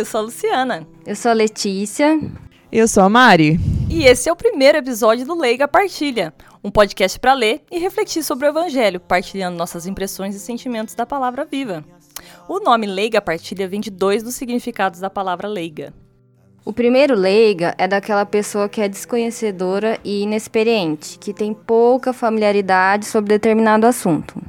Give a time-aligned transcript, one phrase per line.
[0.00, 0.88] eu sou a Luciana.
[1.04, 2.18] Eu sou a Letícia.
[2.72, 3.60] Eu sou a Mari.
[3.90, 6.32] E esse é o primeiro episódio do Leiga Partilha,
[6.64, 11.04] um podcast para ler e refletir sobre o Evangelho, partilhando nossas impressões e sentimentos da
[11.04, 11.84] palavra viva.
[12.48, 15.92] O nome Leiga Partilha vem de dois dos significados da palavra leiga.
[16.64, 23.04] O primeiro leiga é daquela pessoa que é desconhecedora e inexperiente, que tem pouca familiaridade
[23.04, 24.40] sobre determinado assunto.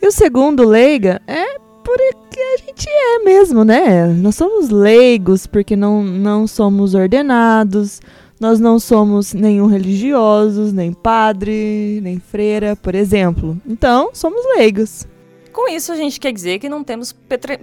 [0.00, 2.25] E o segundo leiga é porque
[2.56, 4.06] a gente é mesmo, né?
[4.06, 8.00] Nós somos leigos porque não, não somos ordenados,
[8.40, 13.60] nós não somos nenhum religiosos, nem padre, nem freira, por exemplo.
[13.66, 15.06] Então, somos leigos.
[15.52, 17.14] Com isso, a gente quer dizer que não temos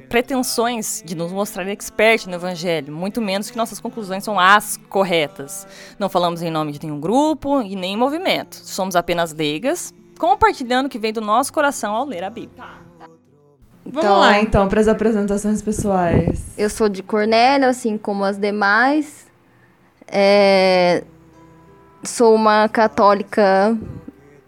[0.09, 5.67] pretensões de nos mostrar expert no evangelho, muito menos que nossas conclusões são as corretas.
[5.99, 8.55] Não falamos em nome de nenhum grupo e nem movimento.
[8.55, 12.82] Somos apenas leigas, compartilhando o que vem do nosso coração ao ler a Bíblia.
[13.95, 16.41] Então, Vamos lá, então, para as apresentações pessoais.
[16.57, 19.27] Eu sou de Cornélio, assim como as demais.
[20.07, 21.03] É,
[22.03, 23.77] sou uma católica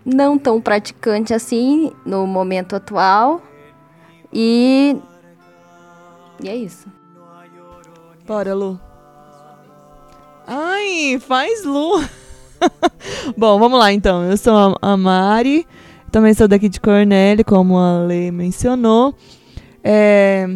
[0.03, 3.39] não tão praticante assim no momento atual.
[4.33, 4.97] E.
[6.41, 6.87] E é isso.
[8.25, 8.79] Bora, Lu.
[10.47, 12.03] Ai, faz Lu.
[13.37, 14.23] Bom, vamos lá então.
[14.23, 15.67] Eu sou a Mari.
[16.15, 19.13] Também sou daqui de Cornélio, como a Lei mencionou.
[19.83, 20.47] É,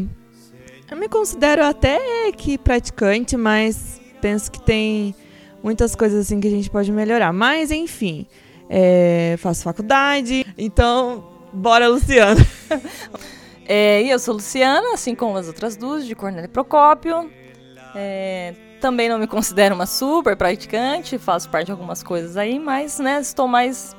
[0.90, 5.14] eu me considero até que praticante, mas penso que tem
[5.62, 7.34] muitas coisas assim que a gente pode melhorar.
[7.34, 8.26] Mas, enfim,
[8.70, 12.40] é, faço faculdade, então, bora, Luciana.
[13.68, 17.30] é, e eu sou Luciana, assim como as outras duas, de Cornélio Procópio.
[17.94, 22.98] É, também não me considero uma super praticante, faço parte de algumas coisas aí, mas,
[22.98, 23.94] né, estou mais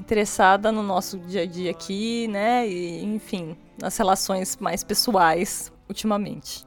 [0.00, 2.66] interessada no nosso dia a dia aqui, né?
[2.66, 6.66] E, enfim, nas relações mais pessoais ultimamente.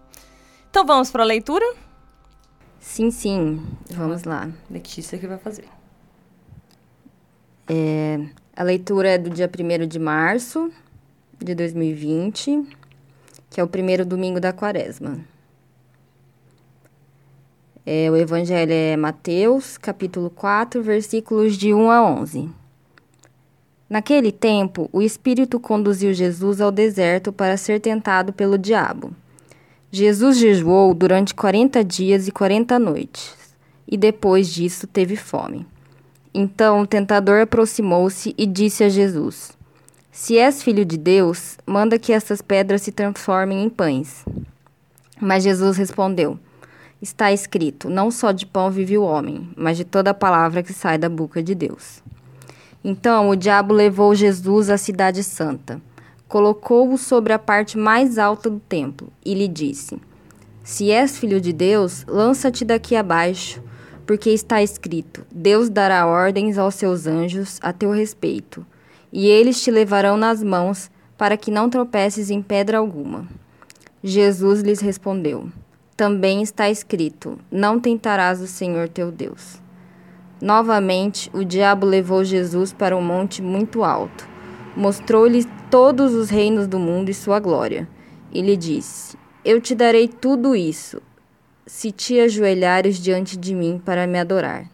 [0.69, 1.65] Então vamos para a leitura?
[2.79, 3.65] Sim, sim.
[3.91, 4.49] Vamos lá.
[4.69, 5.65] Letícia que vai fazer.
[7.67, 8.19] É,
[8.55, 10.71] a leitura é do dia 1 de março
[11.39, 12.67] de 2020,
[13.49, 15.19] que é o primeiro domingo da quaresma.
[17.85, 22.62] É, o evangelho é Mateus, capítulo 4, versículos de 1 a 11.
[23.93, 29.13] Naquele tempo, o Espírito conduziu Jesus ao deserto para ser tentado pelo diabo.
[29.91, 33.35] Jesus jejuou durante quarenta dias e quarenta noites,
[33.87, 35.67] e depois disso teve fome.
[36.33, 39.55] Então o tentador aproximou-se e disse a Jesus:
[40.11, 44.25] Se és filho de Deus, manda que essas pedras se transformem em pães.
[45.21, 46.39] Mas Jesus respondeu:
[46.99, 50.97] Está escrito: Não só de pão vive o homem, mas de toda palavra que sai
[50.97, 52.01] da boca de Deus.
[52.83, 55.81] Então o diabo levou Jesus à cidade santa,
[56.27, 60.01] colocou-o sobre a parte mais alta do templo e lhe disse:
[60.63, 63.63] Se és filho de Deus, lança-te daqui abaixo,
[64.05, 68.65] porque está escrito: Deus dará ordens aos seus anjos a teu respeito,
[69.13, 73.25] e eles te levarão nas mãos, para que não tropeces em pedra alguma.
[74.03, 75.49] Jesus lhes respondeu:
[75.95, 79.62] Também está escrito: Não tentarás o Senhor teu Deus.
[80.43, 84.27] Novamente, o diabo levou Jesus para um monte muito alto.
[84.75, 87.87] Mostrou-lhe todos os reinos do mundo e sua glória.
[88.29, 89.15] E lhe disse:
[89.45, 91.01] Eu te darei tudo isso,
[91.65, 94.69] se te ajoelhares diante de mim para me adorar.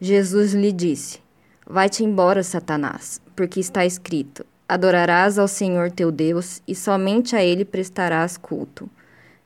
[0.00, 1.20] Jesus lhe disse:
[1.66, 7.66] Vai-te embora, Satanás, porque está escrito: Adorarás ao Senhor teu Deus e somente a ele
[7.66, 8.88] prestarás culto.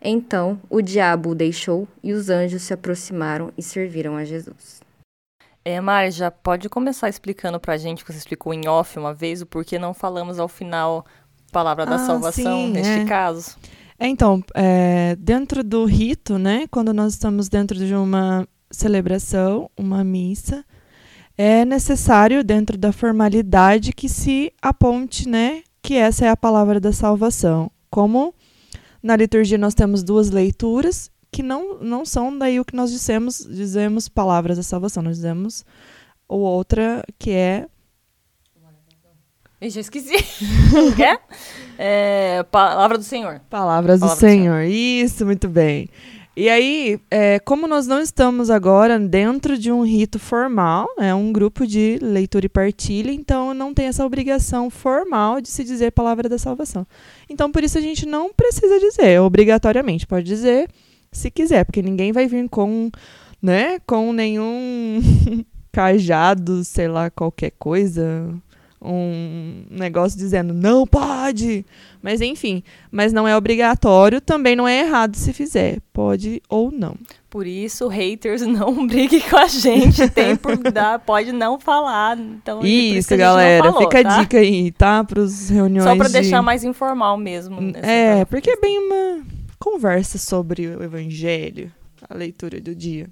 [0.00, 4.86] Então o diabo o deixou e os anjos se aproximaram e serviram a Jesus.
[5.68, 9.42] É, Mari, já pode começar explicando pra gente, que você explicou em off uma vez,
[9.42, 11.04] o porquê não falamos ao final
[11.52, 13.04] palavra da ah, salvação sim, neste é.
[13.04, 13.54] caso.
[13.98, 20.02] É, então, é, dentro do rito, né, quando nós estamos dentro de uma celebração, uma
[20.02, 20.64] missa,
[21.36, 26.94] é necessário, dentro da formalidade, que se aponte, né, que essa é a palavra da
[26.94, 27.70] salvação.
[27.90, 28.32] Como
[29.02, 33.38] na liturgia nós temos duas leituras, que não, não são daí o que nós dissemos,
[33.38, 35.64] dizemos palavras da salvação, nós dizemos
[36.26, 37.68] ou outra que é
[39.60, 40.14] eu já esqueci.
[41.02, 41.18] é?
[42.38, 42.42] é?
[42.44, 43.40] Palavra do Senhor.
[43.50, 44.62] Palavras Palavra do, Senhor.
[44.62, 45.04] do, Senhor.
[45.04, 45.88] Isso, muito bem.
[46.36, 51.32] E aí, é, como nós não estamos agora dentro de um rito formal, é um
[51.32, 56.28] grupo de leitura e partilha, então não tem essa obrigação formal de se dizer palavra
[56.28, 56.86] da salvação.
[57.28, 60.06] Então, por isso a gente não precisa dizer, obrigatoriamente.
[60.06, 60.68] Pode dizer
[61.12, 62.90] se quiser, porque ninguém vai vir com,
[63.42, 65.00] né, com nenhum
[65.72, 68.34] cajado, sei lá, qualquer coisa,
[68.80, 71.64] um negócio dizendo não pode.
[72.00, 76.96] Mas enfim, mas não é obrigatório, também não é errado se fizer, pode ou não.
[77.28, 82.18] Por isso, haters não briguem com a gente, tem por dar, pode não falar.
[82.18, 84.16] Então, isso, galera, falou, fica tá?
[84.16, 85.02] a dica aí, tá?
[85.04, 85.84] Para os reuniões.
[85.84, 86.12] Só para de...
[86.12, 87.58] deixar mais informal mesmo.
[87.82, 89.37] É, porque é bem uma
[89.70, 91.72] conversa sobre o evangelho,
[92.08, 93.08] a leitura do dia.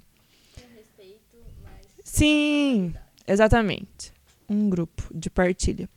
[2.03, 2.93] Sim,
[3.27, 4.11] exatamente
[4.49, 5.89] um grupo de partilha.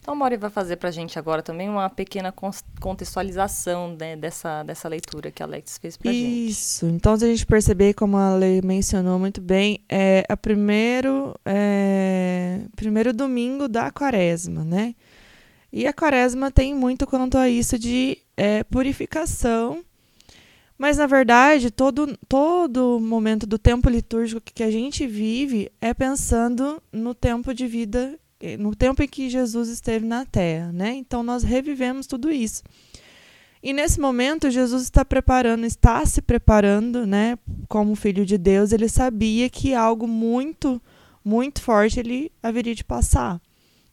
[0.00, 2.32] Então, Mori vai fazer para a gente agora também uma pequena
[2.80, 6.48] contextualização né, dessa, dessa leitura que a Alex fez para a gente.
[6.50, 6.86] Isso.
[6.86, 12.60] Então, se a gente perceber, como a Lei mencionou muito bem, é a primeiro, é,
[12.76, 14.94] primeiro domingo da quaresma, né?
[15.72, 19.82] E a quaresma tem muito quanto a isso de é, purificação
[20.82, 26.82] mas, na verdade, todo, todo momento do tempo litúrgico que a gente vive é pensando
[26.92, 28.18] no tempo de vida,
[28.58, 30.92] no tempo em que Jesus esteve na Terra, né?
[30.94, 32.64] Então, nós revivemos tudo isso.
[33.62, 37.38] E nesse momento, Jesus está preparando, está se preparando, né?
[37.68, 40.82] Como filho de Deus, ele sabia que algo muito,
[41.24, 43.40] muito forte ele haveria de passar.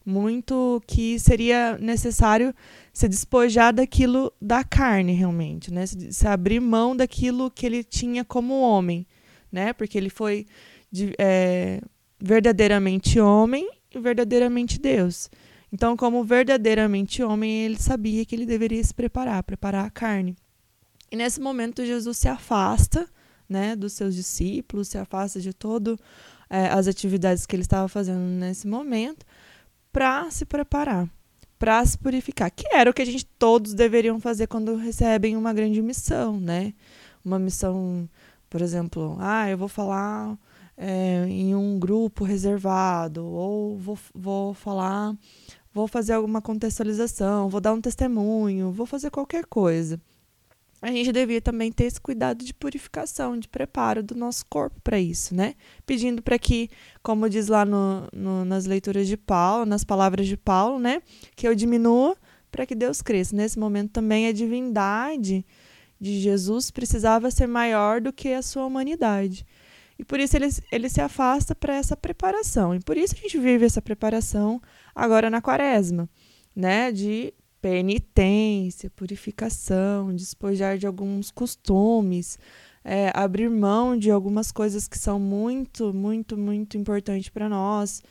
[0.09, 2.51] Muito que seria necessário
[2.91, 5.85] se despojar daquilo da carne realmente, né?
[5.85, 9.05] Se, se, abrir mão daquilo que ele tinha como homem,
[9.51, 9.71] né?
[9.71, 10.47] Porque ele foi
[10.91, 11.79] de, é,
[12.19, 15.29] verdadeiramente homem e verdadeiramente Deus.
[15.71, 20.35] Então, como verdadeiramente homem, ele sabia que ele deveria se preparar, preparar a carne.
[21.11, 23.07] E nesse momento Jesus se afasta,
[23.47, 25.99] né, dos seus discípulos, se afasta de todo
[26.49, 29.23] é, as atividades que ele estava fazendo nesse momento,
[29.99, 31.09] para se preparar
[31.57, 35.51] para se purificar, que era o que a gente todos deveriam fazer quando recebem uma
[35.51, 36.73] grande missão, né?
[37.23, 38.07] Uma missão,
[38.49, 40.37] por exemplo, ah, eu vou falar
[40.77, 45.13] é, em um grupo reservado, ou vou, vou falar,
[45.73, 49.99] vou fazer alguma contextualização, vou dar um testemunho, vou fazer qualquer coisa
[50.81, 54.99] a gente devia também ter esse cuidado de purificação, de preparo do nosso corpo para
[54.99, 55.55] isso, né?
[55.85, 56.69] Pedindo para que,
[57.03, 61.01] como diz lá no, no, nas leituras de Paulo, nas palavras de Paulo, né?
[61.35, 62.15] Que eu diminua
[62.49, 63.35] para que Deus cresça.
[63.35, 65.45] Nesse momento também a divindade
[65.99, 69.45] de Jesus precisava ser maior do que a sua humanidade.
[69.97, 72.73] E por isso ele, ele se afasta para essa preparação.
[72.73, 74.61] E por isso a gente vive essa preparação
[74.95, 76.09] agora na quaresma,
[76.55, 76.89] né?
[76.89, 82.39] De penitência, purificação, despojar de alguns costumes,
[82.83, 88.01] é, abrir mão de algumas coisas que são muito, muito, muito importantes para nós.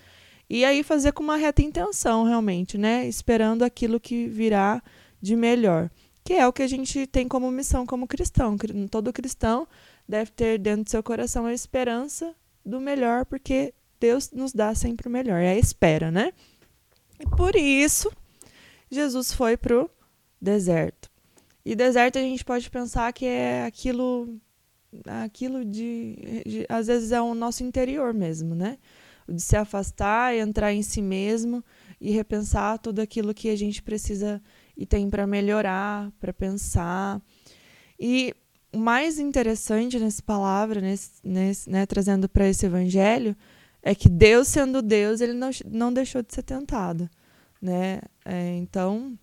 [0.48, 3.06] E aí fazer com uma reta intenção, realmente, né?
[3.06, 4.82] Esperando aquilo que virá
[5.20, 5.90] de melhor.
[6.24, 8.56] Que é o que a gente tem como missão como cristão.
[8.90, 9.66] Todo cristão
[10.08, 12.34] deve ter dentro do seu coração a esperança
[12.64, 15.40] do melhor, porque Deus nos dá sempre o melhor.
[15.40, 16.32] É a espera, né?
[17.20, 18.10] E por isso
[18.90, 19.90] Jesus foi pro
[20.40, 21.10] deserto.
[21.64, 24.40] E deserto a gente pode pensar que é aquilo
[25.06, 28.78] aquilo de, de, às vezes é o nosso interior mesmo, né?
[29.28, 31.62] De se afastar, entrar em si mesmo
[32.00, 34.40] e repensar tudo aquilo que a gente precisa
[34.74, 37.20] e tem para melhorar, para pensar.
[38.00, 38.34] E
[38.72, 43.36] o mais interessante nessa palavra, nesse, nesse, né, trazendo para esse evangelho,
[43.82, 47.10] é que Deus sendo Deus, ele não, não deixou de ser tentado
[47.60, 48.00] né?
[48.24, 49.18] É, então,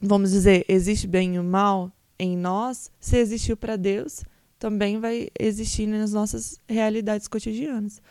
[0.00, 4.24] vamos dizer, existe bem e o mal em nós, se existiu para Deus,
[4.58, 8.02] também vai existir nas nossas realidades cotidianas.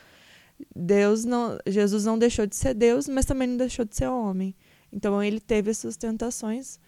[0.75, 4.55] Deus não, Jesus não deixou de ser Deus, mas também não deixou de ser homem.
[4.91, 6.79] Então ele teve essas tentações,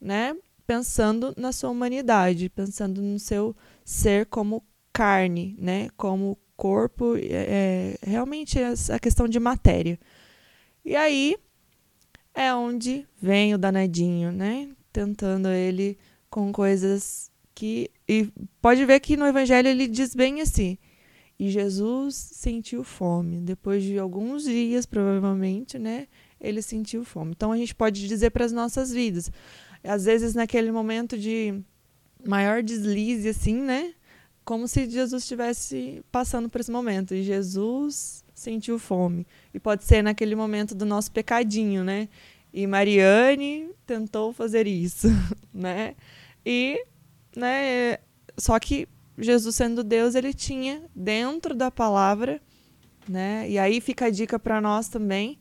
[0.00, 0.36] né?
[0.66, 4.62] Pensando na sua humanidade, pensando no seu ser como
[4.92, 5.88] carne, né?
[5.96, 9.98] Como corpo, é realmente a questão de matéria.
[10.84, 11.36] E aí
[12.36, 14.68] é onde vem o danadinho, né?
[14.92, 17.90] Tentando ele com coisas que.
[18.06, 18.28] E
[18.60, 20.76] pode ver que no Evangelho ele diz bem assim.
[21.38, 23.38] E Jesus sentiu fome.
[23.38, 26.06] Depois de alguns dias, provavelmente, né?
[26.38, 27.32] Ele sentiu fome.
[27.34, 29.32] Então a gente pode dizer para as nossas vidas.
[29.82, 31.58] Às vezes, naquele momento de
[32.26, 33.94] maior deslize, assim, né?
[34.44, 37.14] Como se Jesus estivesse passando por esse momento.
[37.14, 39.26] E Jesus sentiu fome.
[39.52, 42.08] E pode ser naquele momento do nosso pecadinho, né?
[42.52, 45.08] E Mariane tentou fazer isso,
[45.52, 45.96] né?
[46.44, 46.84] E,
[47.34, 47.98] né,
[48.38, 48.86] só que
[49.18, 52.40] Jesus sendo Deus, ele tinha dentro da palavra,
[53.08, 53.48] né?
[53.48, 55.38] E aí fica a dica para nós também,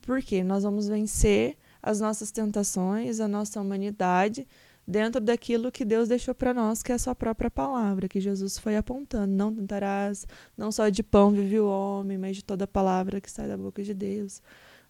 [0.00, 4.46] porque nós vamos vencer as nossas tentações, a nossa humanidade,
[4.86, 8.58] dentro daquilo que Deus deixou para nós, que é a sua própria palavra, que Jesus
[8.58, 9.32] foi apontando.
[9.32, 10.26] Não tentarás,
[10.56, 13.82] não só de pão vive o homem, mas de toda palavra que sai da boca
[13.82, 14.40] de Deus.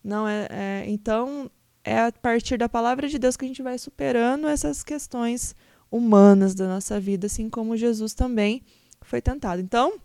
[0.04, 1.50] Não é, é, então
[1.82, 5.54] é a partir da palavra de Deus que a gente vai superando essas questões
[5.90, 8.62] humanas da nossa vida, assim como Jesus também
[9.00, 9.62] foi tentado.
[9.62, 9.98] Então,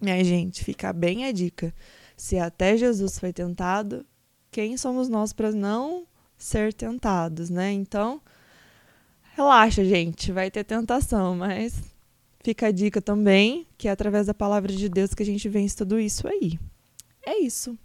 [0.00, 1.74] minha gente, fica bem a dica.
[2.16, 4.06] Se até Jesus foi tentado,
[4.50, 6.06] quem somos nós para não
[6.38, 7.72] ser tentados, né?
[7.72, 8.20] Então,
[9.36, 11.74] relaxa, gente, vai ter tentação, mas
[12.42, 15.76] fica a dica também, que é através da palavra de Deus que a gente vence
[15.76, 16.58] tudo isso aí.
[17.26, 17.76] É isso.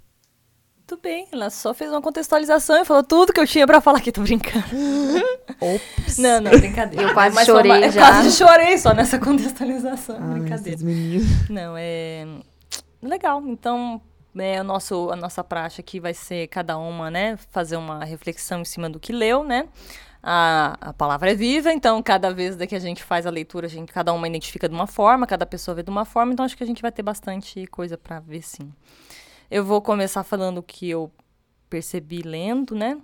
[0.77, 3.99] Muito bem, ela só fez uma contextualização e falou tudo que eu tinha para falar
[3.99, 4.65] aqui, tô brincando.
[5.61, 6.17] Ops.
[6.17, 7.03] Não, não, brincadeira.
[7.09, 8.01] Eu quase Mas chorei uma, eu já.
[8.01, 10.69] quase chorei só nessa contextualização, Ai, brincadeira.
[10.71, 11.49] esses meninos.
[11.49, 12.25] Não, é
[13.03, 13.43] legal.
[13.45, 14.01] Então,
[14.37, 18.61] é, o nosso, a nossa praxe aqui vai ser cada uma, né, fazer uma reflexão
[18.61, 19.67] em cima do que leu, né?
[20.21, 23.69] A, a palavra é viva, então cada vez que a gente faz a leitura, a
[23.69, 26.57] gente, cada uma identifica de uma forma, cada pessoa vê de uma forma, então acho
[26.57, 28.69] que a gente vai ter bastante coisa para ver sim.
[29.49, 31.09] Eu vou começar falando o que eu
[31.69, 32.97] percebi lendo, né?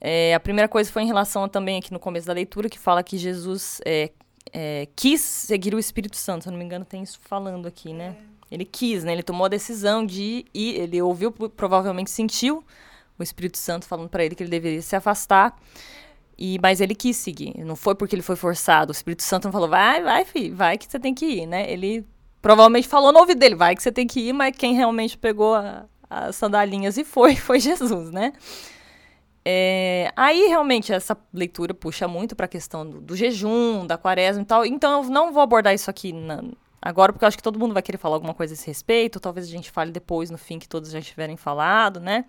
[0.00, 3.02] É, a primeira coisa foi em relação também aqui no começo da leitura, que fala
[3.02, 4.10] que Jesus é,
[4.52, 6.42] é, quis seguir o Espírito Santo.
[6.42, 8.16] Se eu não me engano, tem isso falando aqui, né?
[8.50, 9.12] Ele quis, né?
[9.12, 12.64] Ele tomou a decisão de ir, ele ouviu, provavelmente sentiu
[13.18, 15.56] o Espírito Santo falando para ele que ele deveria se afastar.
[16.36, 17.54] E, mas ele quis seguir.
[17.64, 18.90] Não foi porque ele foi forçado.
[18.90, 21.70] O Espírito Santo não falou, vai, vai, filho, vai que você tem que ir, né?
[21.70, 22.04] Ele
[22.42, 25.54] provavelmente falou no ouvido dele, vai que você tem que ir, mas quem realmente pegou
[25.54, 28.32] a- as sandalinhas e foi, foi Jesus, né?
[29.46, 34.42] É, aí realmente essa leitura puxa muito para a questão do, do jejum, da quaresma
[34.42, 34.64] e tal.
[34.64, 36.42] Então eu não vou abordar isso aqui na-
[36.80, 39.20] agora, porque eu acho que todo mundo vai querer falar alguma coisa a esse respeito.
[39.20, 42.24] Talvez a gente fale depois, no fim, que todos já tiverem falado, né?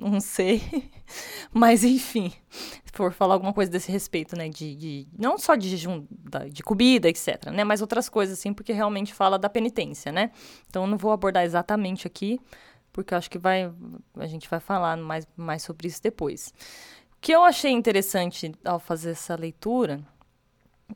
[0.00, 0.62] Não sei.
[1.52, 4.48] Mas enfim, se for falar alguma coisa desse respeito, né?
[4.48, 6.06] De, de- não só de jejum,
[6.52, 7.64] de comida, etc, né?
[7.64, 10.30] Mas outras coisas, assim, porque realmente fala da penitência, né?
[10.68, 12.40] Então eu não vou abordar exatamente aqui,
[12.92, 13.72] porque eu acho que vai,
[14.16, 16.52] a gente vai falar mais, mais sobre isso depois.
[17.16, 20.00] O que eu achei interessante ao fazer essa leitura,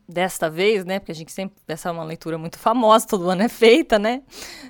[0.08, 0.99] desta vez, né?
[0.99, 1.56] Porque a gente sempre.
[1.68, 4.22] Essa é uma leitura muito famosa, todo ano é feita, né?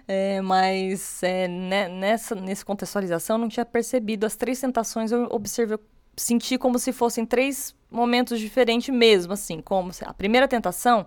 [0.07, 5.29] É, mas é, né, nessa, nessa contextualização eu não tinha percebido as três tentações, eu
[5.31, 5.79] observei,
[6.17, 11.07] senti como se fossem três momentos diferentes mesmo, assim, como a primeira tentação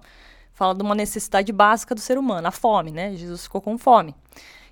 [0.54, 3.14] fala de uma necessidade básica do ser humano, a fome, né?
[3.16, 4.16] Jesus ficou com fome.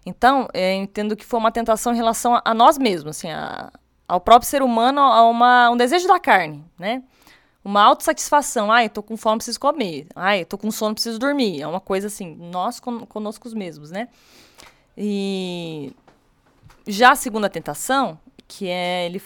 [0.05, 3.71] Então, é, entendo que foi uma tentação em relação a, a nós mesmos, assim, a-
[4.07, 7.03] ao próprio ser humano, a uma, um desejo da carne, né?
[7.63, 8.72] Uma autossatisfação.
[8.72, 10.08] Ai, eu tô com fome, preciso comer.
[10.15, 11.62] Ai, eu tô com sono, preciso dormir.
[11.62, 14.10] É uma coisa assim, nós con conosco mesmos, né?
[14.98, 15.93] E
[16.86, 19.22] já a segunda tentação, que é ele,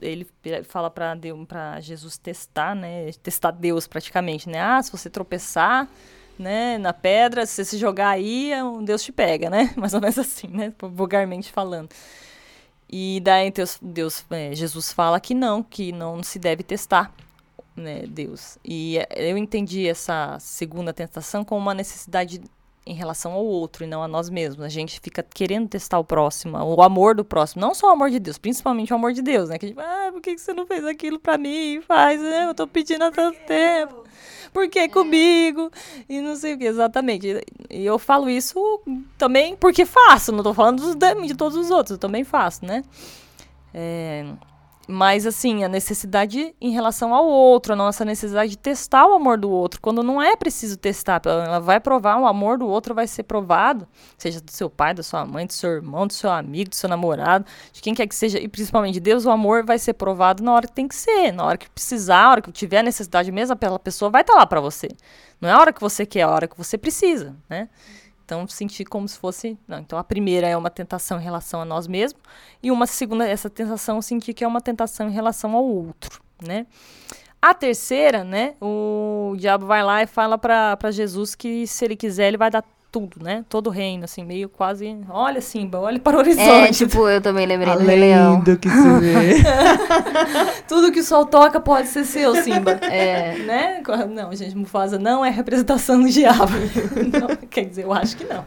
[0.00, 0.26] ele
[0.64, 1.16] fala para
[1.48, 3.10] para Jesus testar, né?
[3.22, 4.60] Testar Deus praticamente, né?
[4.60, 5.88] Ah, se você tropeçar,
[6.38, 9.72] né, na pedra, se você se jogar aí, é Deus te pega, né?
[9.76, 10.72] Mais ou menos assim, né?
[10.80, 11.88] Vulgarmente falando.
[12.88, 17.12] E daí Deus, Deus é, Jesus fala que não, que não se deve testar,
[17.76, 18.58] né, Deus.
[18.64, 22.40] E é, eu entendi essa segunda tentação como uma necessidade
[22.86, 24.64] em relação ao outro e não a nós mesmos.
[24.64, 28.10] A gente fica querendo testar o próximo, o amor do próximo, não só o amor
[28.10, 29.58] de Deus, principalmente o amor de Deus, né?
[29.58, 31.80] Que a gente, ah, por que você não fez aquilo pra mim?
[31.80, 32.46] Faz, né?
[32.48, 34.04] Eu tô pedindo há tanto tempo.
[34.52, 35.70] Por que comigo?
[36.08, 37.26] E não sei o que, exatamente.
[37.68, 38.80] E- eu falo isso
[39.18, 40.80] também porque faço, não tô falando
[41.26, 42.84] de todos os outros, eu também faço, né?
[43.74, 44.24] É,
[44.88, 49.36] mas, assim, a necessidade em relação ao outro, a nossa necessidade de testar o amor
[49.36, 53.06] do outro, quando não é preciso testar, ela vai provar, o amor do outro vai
[53.06, 56.70] ser provado, seja do seu pai, da sua mãe, do seu irmão, do seu amigo,
[56.70, 59.78] do seu namorado, de quem quer que seja, e principalmente de Deus, o amor vai
[59.78, 62.52] ser provado na hora que tem que ser, na hora que precisar, na hora que
[62.52, 64.88] tiver necessidade mesmo, aquela pessoa vai estar lá para você.
[65.40, 67.68] Não é a hora que você quer, é a hora que você precisa, né?
[68.26, 69.56] Então, senti como se fosse.
[69.68, 72.20] Não, então, a primeira é uma tentação em relação a nós mesmos,
[72.60, 76.20] e uma segunda, essa tentação eu senti que é uma tentação em relação ao outro,
[76.44, 76.66] né?
[77.40, 78.56] A terceira, né?
[78.60, 82.64] O diabo vai lá e fala para Jesus que se ele quiser, ele vai dar
[82.96, 83.44] tudo, né?
[83.48, 84.96] Todo o reino, assim, meio quase.
[85.10, 86.72] Olha, Simba, olha para o É, horizonte.
[86.72, 88.40] tipo, eu também lembrei do Rei Leão.
[88.40, 89.42] do que se vê.
[90.66, 92.72] Tudo que o sol toca pode ser seu, Simba.
[92.72, 93.36] É.
[93.40, 93.82] né?
[94.14, 96.52] Não, gente, Mufasa não é representação do diabo.
[97.12, 98.44] Não, quer dizer, eu acho que não.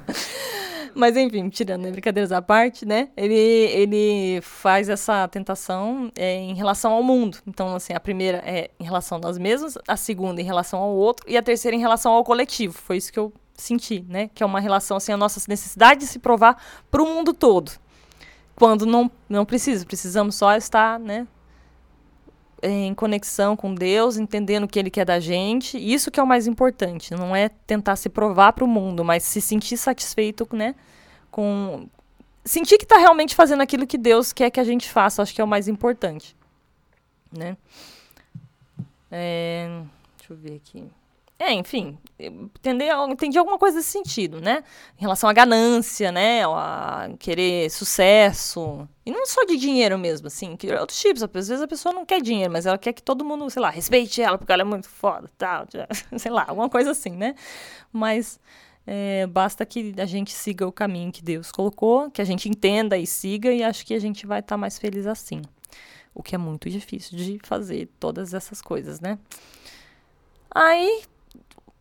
[0.95, 3.09] Mas enfim, tirando né, brincadeiras à parte, né?
[3.15, 7.37] Ele, ele faz essa tentação é, em relação ao mundo.
[7.47, 10.89] Então, assim, a primeira é em relação a nós mesmos, a segunda em relação ao
[10.91, 12.73] outro e a terceira em relação ao coletivo.
[12.73, 14.29] Foi isso que eu senti, né?
[14.33, 17.71] Que é uma relação, assim, a nossa necessidade de se provar para o mundo todo.
[18.55, 21.27] Quando não, não precisa, precisamos só estar, né?
[22.61, 25.77] em conexão com Deus, entendendo o que Ele quer da gente.
[25.77, 27.13] Isso que é o mais importante.
[27.13, 30.75] Não é tentar se provar para o mundo, mas se sentir satisfeito, né,
[31.31, 31.87] com
[32.43, 35.41] sentir que está realmente fazendo aquilo que Deus quer que a gente faça, acho que
[35.41, 36.35] é o mais importante,
[37.31, 37.55] né?
[39.11, 39.81] É,
[40.17, 40.83] deixa eu ver aqui.
[41.41, 44.61] É, enfim, entender, entendi alguma coisa nesse sentido, né?
[44.97, 46.43] Em relação à ganância, né?
[46.45, 48.85] A querer sucesso.
[49.05, 51.23] E não só de dinheiro mesmo, assim, que outros tipos.
[51.23, 53.69] Às vezes a pessoa não quer dinheiro, mas ela quer que todo mundo, sei lá,
[53.69, 55.65] respeite ela, porque ela é muito foda, tal,
[56.19, 57.33] sei lá, alguma coisa assim, né?
[57.89, 58.37] Mas
[58.85, 62.97] é, basta que a gente siga o caminho que Deus colocou, que a gente entenda
[62.97, 65.41] e siga, e acho que a gente vai estar tá mais feliz assim.
[66.13, 69.17] O que é muito difícil de fazer todas essas coisas, né?
[70.53, 71.03] Aí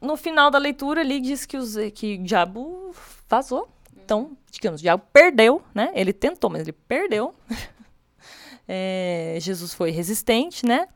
[0.01, 2.95] no final da leitura ali diz que, os, que o diabo
[3.29, 3.69] vazou.
[3.97, 5.91] Então, digamos, o diabo perdeu, né?
[5.95, 7.35] Ele tentou, mas ele perdeu.
[8.67, 10.89] é, Jesus foi resistente, né?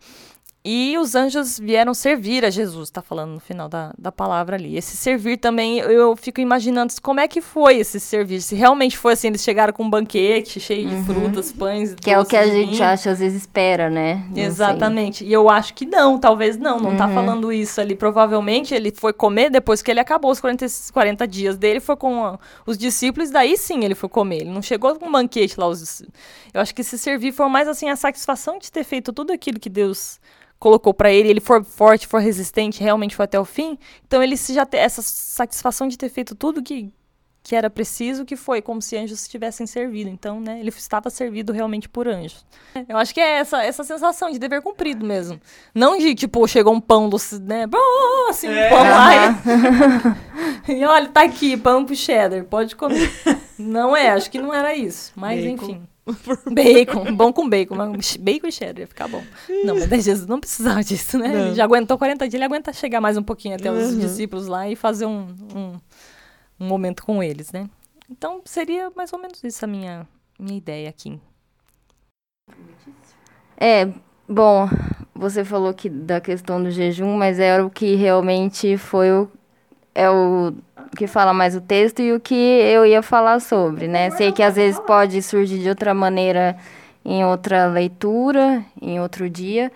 [0.65, 4.77] E os anjos vieram servir a Jesus, está falando no final da, da palavra ali.
[4.77, 8.41] Esse servir também, eu fico imaginando como é que foi esse servir.
[8.41, 11.05] Se realmente foi assim, eles chegaram com um banquete cheio de uhum.
[11.05, 11.97] frutas, pães.
[11.97, 14.25] Que é o que a gente acha, às vezes espera, né?
[14.31, 15.19] Não Exatamente.
[15.19, 15.29] Sei.
[15.29, 17.15] E eu acho que não, talvez não, não está uhum.
[17.15, 17.97] falando isso ali.
[17.97, 22.39] Provavelmente ele foi comer depois que ele acabou os 40, 40 dias dele, foi com
[22.65, 24.43] os discípulos, daí sim ele foi comer.
[24.43, 25.67] Ele não chegou com um banquete lá.
[25.67, 26.05] Os...
[26.55, 29.59] Eu acho que esse servir foi mais assim a satisfação de ter feito tudo aquilo
[29.59, 30.21] que Deus
[30.63, 33.77] colocou para ele, ele for forte, for resistente, realmente foi até o fim.
[34.07, 36.89] Então ele já tem essa satisfação de ter feito tudo que,
[37.43, 40.09] que era preciso, que foi como se anjos tivessem servido.
[40.09, 42.47] Então, né, ele estava servido realmente por anjos.
[42.89, 45.41] Eu acho que é essa, essa sensação de dever cumprido mesmo.
[45.75, 47.65] Não de, tipo, chegou um pão, do, né,
[48.31, 48.69] assim, um é.
[48.69, 49.11] pão lá
[50.69, 53.11] e, e olha, tá aqui, pão pro cheddar, pode comer.
[53.59, 55.65] Não é, acho que não era isso, mas Bacon.
[55.65, 55.92] enfim.
[56.53, 59.23] bacon, bom com bacon, mas bacon e cheddar ia ficar bom.
[59.65, 61.29] Não, mas Jesus não precisava disso, né?
[61.29, 61.47] Não.
[61.47, 63.99] Ele já aguentou 40 dias, ele aguenta chegar mais um pouquinho até os uhum.
[64.01, 65.81] discípulos lá e fazer um, um,
[66.59, 67.69] um, momento com eles, né?
[68.11, 70.07] Então seria mais ou menos isso a minha,
[70.39, 71.21] minha ideia aqui.
[73.57, 73.89] É,
[74.29, 74.69] bom,
[75.15, 79.31] você falou que da questão do jejum, mas era o que realmente foi o
[79.95, 80.55] é o
[80.97, 84.11] que fala mais o texto e o que eu ia falar sobre, né?
[84.11, 86.57] Sei que às vezes pode surgir de outra maneira
[87.05, 89.73] em outra leitura, em outro dia,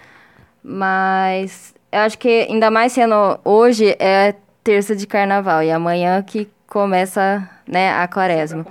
[0.62, 6.48] mas eu acho que ainda mais sendo hoje é terça de carnaval e amanhã que
[6.66, 8.66] começa, né, a quaresma.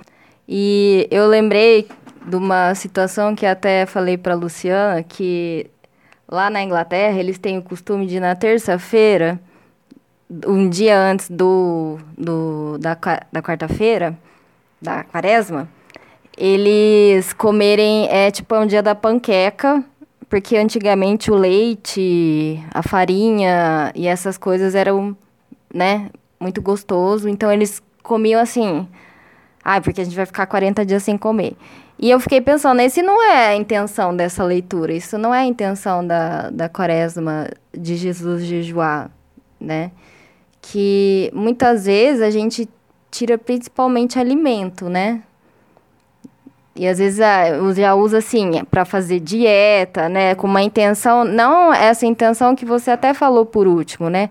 [0.48, 1.88] E eu lembrei
[2.26, 5.70] de uma situação que até falei para Luciana que
[6.28, 9.40] lá na Inglaterra eles têm o costume de na terça-feira
[10.46, 12.96] um dia antes do, do da,
[13.32, 14.18] da quarta-feira,
[14.80, 15.68] da quaresma,
[16.36, 19.82] eles comerem, é tipo, é um dia da panqueca,
[20.28, 25.16] porque antigamente o leite, a farinha e essas coisas eram,
[25.72, 28.86] né, muito gostoso, então eles comiam assim,
[29.64, 31.56] ah, porque a gente vai ficar 40 dias sem comer.
[31.98, 35.46] E eu fiquei pensando, esse não é a intenção dessa leitura, isso não é a
[35.46, 39.10] intenção da, da quaresma de Jesus jejuar,
[39.58, 39.90] né?
[40.68, 42.68] Que muitas vezes a gente
[43.10, 45.22] tira principalmente alimento, né?
[46.74, 50.34] E às vezes ah, já usa assim para fazer dieta, né?
[50.34, 54.28] Com uma intenção, não essa intenção que você até falou por último, né?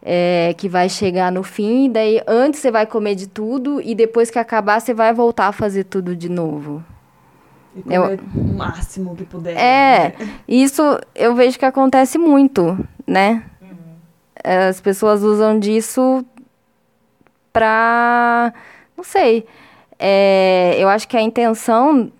[0.00, 4.30] É, que vai chegar no fim, daí antes você vai comer de tudo e depois
[4.30, 6.82] que acabar você vai voltar a fazer tudo de novo.
[7.74, 9.56] E comer eu, o máximo que puder.
[9.56, 10.28] É, né?
[10.46, 10.80] isso
[11.12, 13.42] eu vejo que acontece muito, né?
[14.46, 16.24] As pessoas usam disso
[17.52, 18.52] para.
[18.96, 19.44] Não sei.
[19.98, 22.12] É, eu acho que a intenção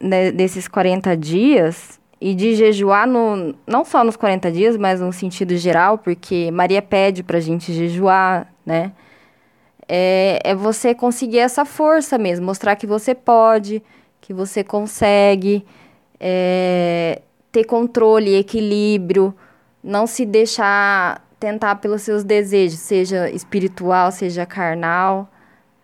[0.00, 5.12] né, desses 40 dias e de jejuar no, não só nos 40 dias, mas no
[5.12, 8.92] sentido geral, porque Maria pede para gente jejuar, né?
[9.88, 13.82] É, é você conseguir essa força mesmo, mostrar que você pode,
[14.20, 15.64] que você consegue
[16.20, 19.34] é, ter controle, equilíbrio,
[19.82, 25.28] não se deixar tentar pelos seus desejos, seja espiritual, seja carnal,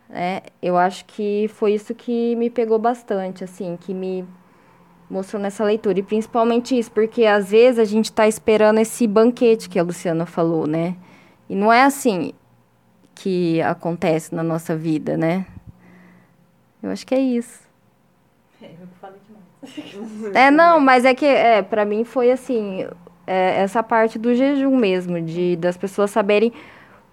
[0.09, 0.43] né?
[0.63, 4.25] Eu acho que foi isso que me pegou bastante, assim, que me
[5.09, 5.99] mostrou nessa leitura.
[5.99, 10.27] E principalmente isso, porque às vezes a gente está esperando esse banquete que a Luciana
[10.27, 10.95] falou, né?
[11.49, 12.33] E não é assim
[13.15, 15.47] que acontece na nossa vida, né?
[16.83, 17.61] Eu acho que é isso.
[18.61, 20.37] É, eu falei demais.
[20.37, 22.87] é, não, mas é que, é, pra mim foi assim,
[23.27, 26.53] é, essa parte do jejum mesmo, de das pessoas saberem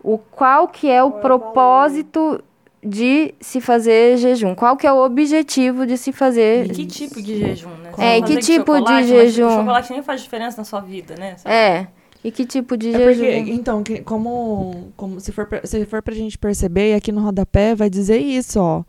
[0.03, 2.43] o qual que é o propósito
[2.85, 4.53] de se fazer jejum.
[4.53, 6.65] Qual que é o objetivo de se fazer...
[6.65, 7.91] E que tipo de jejum, né?
[7.97, 9.47] é, e que tipo de jejum...
[9.47, 11.37] O chocolate nem faz diferença na sua vida, né?
[11.37, 11.55] Sabe?
[11.55, 11.87] É.
[12.21, 13.23] E que tipo de é jejum?
[13.23, 17.21] Porque, então, que, como, como se for, pra, se for pra gente perceber, aqui no
[17.21, 18.83] rodapé vai dizer isso, ó.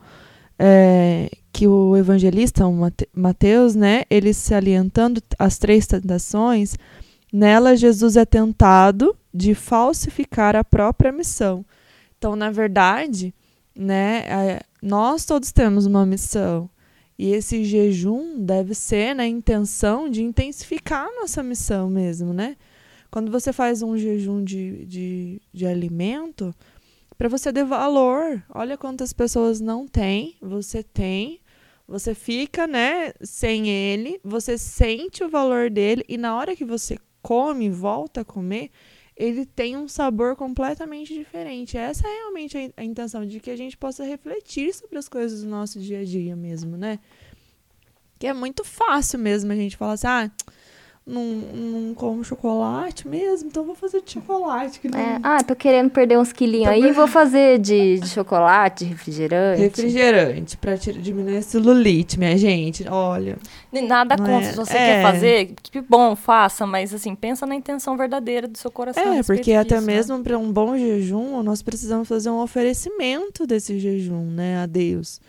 [0.58, 2.74] é, que o evangelista, o
[3.14, 6.76] Mateus, né, ele se alientando as três tentações,
[7.34, 11.66] nela Jesus é tentado de falsificar a própria missão.
[12.16, 13.34] Então, na verdade,
[13.74, 16.70] né, nós todos temos uma missão.
[17.18, 22.56] E esse jejum deve ser na intenção de intensificar a nossa missão mesmo, né?
[23.10, 26.54] Quando você faz um jejum de, de, de alimento,
[27.18, 28.44] para você dar valor.
[28.48, 31.40] Olha quantas pessoas não têm, você tem.
[31.88, 36.96] Você fica, né, sem ele, você sente o valor dele e na hora que você
[37.24, 38.70] come, volta a comer,
[39.16, 41.78] ele tem um sabor completamente diferente.
[41.78, 45.48] Essa é realmente a, intenção de que a gente possa refletir sobre as coisas do
[45.48, 46.98] nosso dia a dia mesmo, né?
[48.18, 50.30] Que é muito fácil mesmo a gente falar assim, ah,
[51.06, 54.80] não, não como chocolate mesmo, então vou fazer de chocolate.
[54.80, 54.98] Que não...
[54.98, 59.60] é, ah, tô querendo perder uns quilinhos aí, vou fazer de, de chocolate, refrigerante.
[59.60, 63.36] Refrigerante, pra diminuir a celulite, minha gente, olha.
[63.70, 64.86] Nada contra, é, se você é.
[64.86, 69.14] quer fazer, que bom, faça, mas assim, pensa na intenção verdadeira do seu coração.
[69.14, 69.86] É, porque disso, até né?
[69.86, 75.20] mesmo para um bom jejum, nós precisamos fazer um oferecimento desse jejum, né, a Deus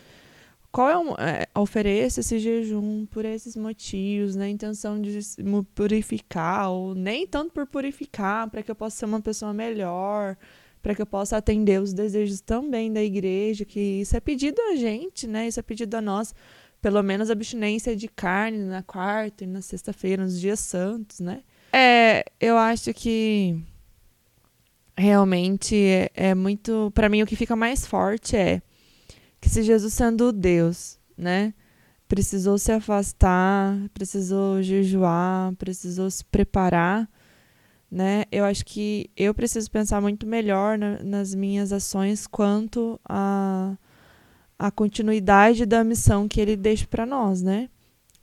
[0.76, 4.50] qual é, o, é esse jejum por esses motivos, na né?
[4.50, 9.22] intenção de me purificar, ou nem tanto por purificar, para que eu possa ser uma
[9.22, 10.36] pessoa melhor,
[10.84, 14.76] para que eu possa atender os desejos também da igreja, que isso é pedido a
[14.76, 15.48] gente, né?
[15.48, 16.36] Isso é pedido a nós,
[16.82, 21.42] pelo menos abstinência de carne na quarta e na sexta-feira, nos dias santos, né?
[21.72, 23.58] É, eu acho que
[24.98, 28.62] realmente é, é muito, para mim o que fica mais forte é
[29.46, 31.54] que se Jesus sendo Deus, né,
[32.08, 37.08] precisou se afastar, precisou jejuar, precisou se preparar,
[37.90, 38.26] né?
[38.32, 43.78] Eu acho que eu preciso pensar muito melhor na, nas minhas ações quanto a
[44.58, 47.70] a continuidade da missão que ele deixa para nós, né?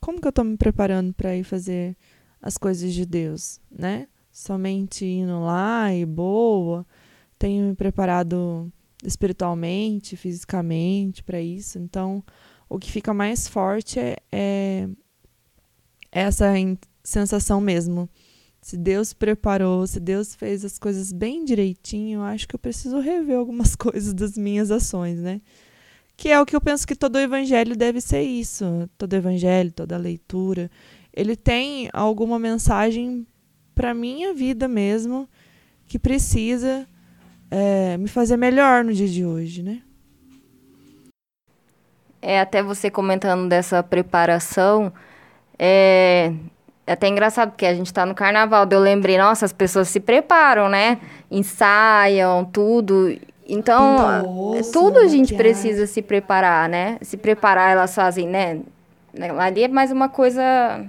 [0.00, 1.94] Como que eu estou me preparando para ir fazer
[2.40, 4.08] as coisas de Deus, né?
[4.32, 6.85] Somente indo lá e boa,
[7.38, 11.78] tenho me preparado espiritualmente, fisicamente para isso.
[11.78, 12.22] Então,
[12.68, 14.88] o que fica mais forte é, é
[16.10, 16.46] essa
[17.02, 18.08] sensação mesmo.
[18.60, 23.00] Se Deus preparou, se Deus fez as coisas bem direitinho, eu acho que eu preciso
[23.00, 25.40] rever algumas coisas das minhas ações, né?
[26.16, 28.88] Que é o que eu penso que todo evangelho deve ser isso.
[28.96, 30.70] Todo evangelho, toda leitura,
[31.12, 33.26] ele tem alguma mensagem
[33.74, 35.28] para minha vida mesmo
[35.86, 36.86] que precisa
[37.54, 39.82] é, me fazer melhor no dia de hoje, né?
[42.22, 44.90] É, até você comentando dessa preparação,
[45.58, 46.32] é,
[46.86, 50.00] é até engraçado, porque a gente está no carnaval, eu lembrei, nossa, as pessoas se
[50.00, 50.98] preparam, né?
[51.30, 53.14] Ensaiam, tudo.
[53.46, 53.98] Então,
[54.72, 56.96] tudo a gente precisa se preparar, né?
[57.02, 58.60] Se preparar, elas fazem, né?
[59.38, 60.86] Ali é mais uma coisa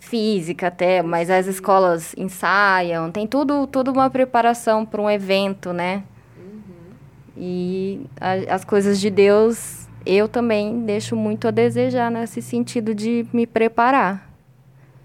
[0.00, 6.02] física até, mas as escolas ensaiam, tem tudo, tudo uma preparação para um evento, né?
[6.36, 6.92] Uhum.
[7.36, 13.26] E a, as coisas de Deus eu também deixo muito a desejar nesse sentido de
[13.32, 14.28] me preparar.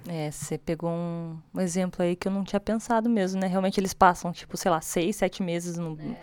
[0.08, 3.48] É, você pegou um, um exemplo aí que eu não tinha pensado mesmo, né?
[3.48, 5.98] Realmente eles passam, tipo, sei lá, seis, sete meses no.
[6.00, 6.16] É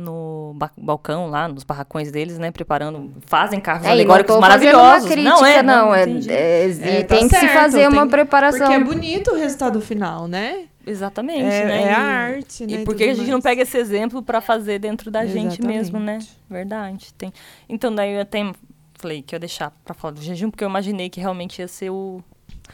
[0.00, 5.08] no balcão lá, nos barracões deles, né, preparando, fazem carros é, alegóricos não maravilhosos.
[5.08, 8.06] Crítica, não é, não, não é, é, é tá tem que certo, se fazer uma
[8.06, 8.66] preparação.
[8.66, 10.64] Porque é bonito o resultado final, né?
[10.86, 11.82] Exatamente, é, né?
[11.82, 12.80] É a arte, né?
[12.80, 13.28] E por que a gente mais.
[13.28, 15.56] não pega esse exemplo para fazer dentro da Exatamente.
[15.56, 16.18] gente mesmo, né?
[16.48, 17.12] Verdade.
[17.14, 17.32] Tem.
[17.68, 18.50] Então daí eu até
[18.94, 21.68] falei que eu ia deixar para falar do jejum, porque eu imaginei que realmente ia
[21.68, 22.22] ser o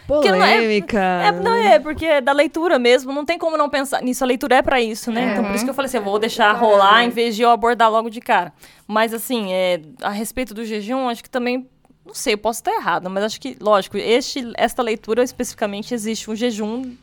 [0.07, 0.99] Polêmica.
[0.99, 4.01] Não é, é, não é, porque é da leitura mesmo, não tem como não pensar
[4.03, 4.23] nisso.
[4.23, 5.33] A leitura é para isso, né?
[5.33, 7.51] Então, por isso que eu falei assim, eu vou deixar rolar em vez de eu
[7.51, 8.53] abordar logo de cara.
[8.87, 11.69] Mas, assim, é, a respeito do jejum, acho que também
[12.07, 16.31] não sei, eu posso estar errada, mas acho que, lógico, este, esta leitura especificamente existe
[16.31, 16.95] um jejum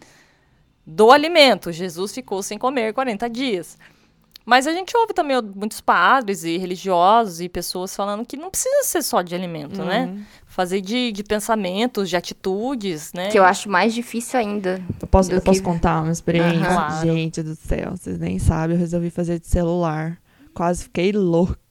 [0.87, 1.73] do alimento.
[1.73, 3.77] Jesus ficou sem comer 40 dias.
[4.45, 8.83] Mas a gente ouve também muitos padres e religiosos e pessoas falando que não precisa
[8.83, 10.05] ser só de alimento, né?
[10.05, 10.15] uhum.
[10.15, 10.25] né?
[10.53, 13.29] Fazer de, de pensamentos, de atitudes, né?
[13.29, 14.79] Que eu acho mais difícil ainda.
[15.01, 15.45] Eu posso, eu que...
[15.45, 16.59] posso contar uma experiência?
[16.59, 16.75] Uhum.
[16.75, 17.07] Claro.
[17.07, 20.19] Gente do céu, vocês nem sabem, eu resolvi fazer de celular.
[20.53, 21.62] Quase fiquei louca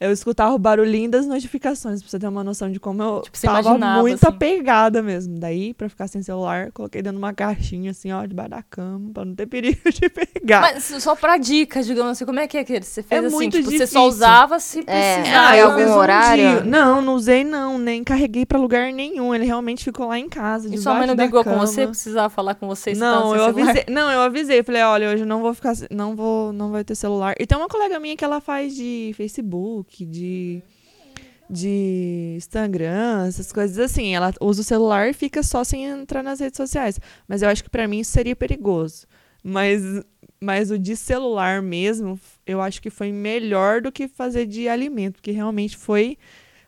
[0.00, 3.38] eu escutava o barulhinho das notificações, pra você ter uma noção de como eu tipo,
[3.40, 4.34] tava muito assim.
[4.34, 5.38] apegada mesmo.
[5.38, 9.10] Daí, pra ficar sem celular, coloquei dentro de uma caixinha, assim, ó, debaixo da cama,
[9.12, 10.60] pra não ter perigo de pegar.
[10.62, 13.36] Mas só pra dicas, digamos assim, como é que é que você fez é assim?
[13.36, 13.86] Muito tipo, difícil.
[13.86, 15.16] você só usava se é.
[15.16, 15.48] precisava.
[15.48, 16.60] Ah, em algum horário?
[16.60, 19.34] Um não, não usei não, nem carreguei pra lugar nenhum.
[19.34, 21.86] Ele realmente ficou lá em casa, E sua mãe não brigou com você?
[21.86, 22.94] Precisava falar com você?
[22.94, 23.84] Não, eu avisei.
[23.88, 24.62] Não, eu avisei.
[24.62, 27.34] Falei, olha, hoje não vou ficar, não vou, não vai ter celular.
[27.38, 30.62] E tem uma colega minha que ela faz de Facebook, de
[31.48, 34.14] de Instagram, essas coisas assim.
[34.14, 37.00] Ela usa o celular e fica só sem entrar nas redes sociais.
[37.26, 39.06] Mas eu acho que para mim isso seria perigoso.
[39.42, 39.82] Mas,
[40.40, 45.14] mas o de celular mesmo, eu acho que foi melhor do que fazer de alimento,
[45.14, 46.18] porque realmente foi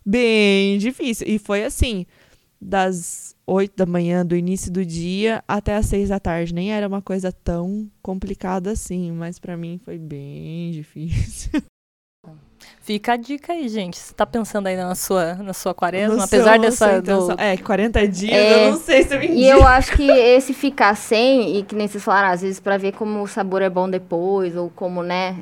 [0.06, 1.26] bem difícil.
[1.26, 2.06] E foi assim,
[2.60, 6.54] das 8 da manhã, do início do dia, até as 6 da tarde.
[6.54, 11.50] Nem era uma coisa tão complicada assim, mas para mim foi bem difícil.
[12.88, 13.98] Fica a dica aí, gente.
[13.98, 17.02] Você tá pensando aí na sua, na sua quaresma, no apesar dessa.
[17.02, 17.38] Do...
[17.38, 20.54] É, 40 dias, é, eu não sei se eu me E eu acho que esse
[20.54, 23.68] ficar sem, e que nem vocês falaram, às vezes pra ver como o sabor é
[23.68, 25.36] bom depois, ou como, né?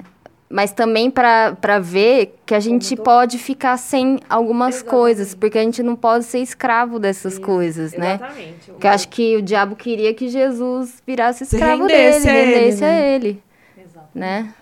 [0.50, 4.90] Mas também para ver que a gente pode ficar sem algumas Exatamente.
[4.90, 7.42] coisas, porque a gente não pode ser escravo dessas Isso.
[7.42, 8.16] coisas, né?
[8.16, 8.70] Exatamente.
[8.72, 13.40] Porque eu acho que o diabo queria que Jesus virasse escravo dele, rendesse a ele.
[13.78, 14.10] Exatamente.
[14.16, 14.52] Né?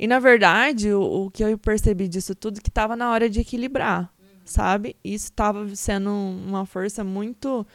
[0.00, 3.40] E na verdade, o, o que eu percebi disso tudo que estava na hora de
[3.40, 4.26] equilibrar, uhum.
[4.46, 4.96] sabe?
[5.04, 7.66] Isso estava sendo uma força muito.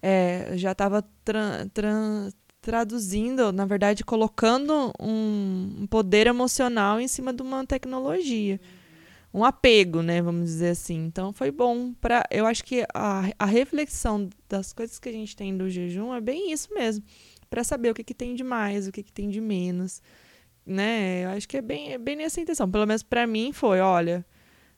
[0.00, 1.90] É, já estava tra, tra,
[2.60, 8.60] traduzindo, na verdade, colocando um, um, poder emocional em cima de uma tecnologia.
[9.34, 9.40] Uhum.
[9.40, 10.22] Um apego, né?
[10.22, 11.04] Vamos dizer assim.
[11.06, 12.24] Então foi bom para.
[12.30, 16.20] Eu acho que a, a reflexão das coisas que a gente tem do jejum é
[16.20, 17.04] bem isso mesmo.
[17.50, 20.00] Para saber o que, que tem de mais, o que, que tem de menos
[20.66, 21.24] né?
[21.24, 22.70] Eu acho que é bem, é bem nessa intenção.
[22.70, 24.24] Pelo menos para mim foi, olha,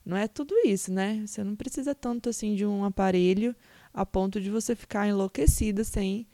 [0.04, 1.22] não é tudo isso, né?
[1.26, 3.54] Você não precisa tanto assim de um aparelho
[3.92, 6.26] a ponto de você ficar enlouquecida sem,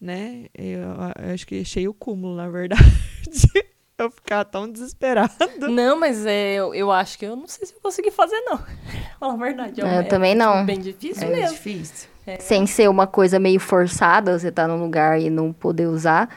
[0.00, 0.46] né?
[0.54, 2.82] Eu, eu acho que achei o cúmulo, na verdade.
[3.98, 5.32] eu ficar tão desesperado.
[5.70, 8.58] Não, mas é, eu, eu acho que eu não sei se eu consegui fazer, não.
[9.18, 9.80] Fala a verdade.
[9.80, 10.64] É, eu também não.
[10.66, 11.56] Bem difícil é mesmo.
[11.56, 12.08] difícil.
[12.26, 12.38] É.
[12.38, 16.28] Sem ser uma coisa meio forçada, você tá num lugar e não poder usar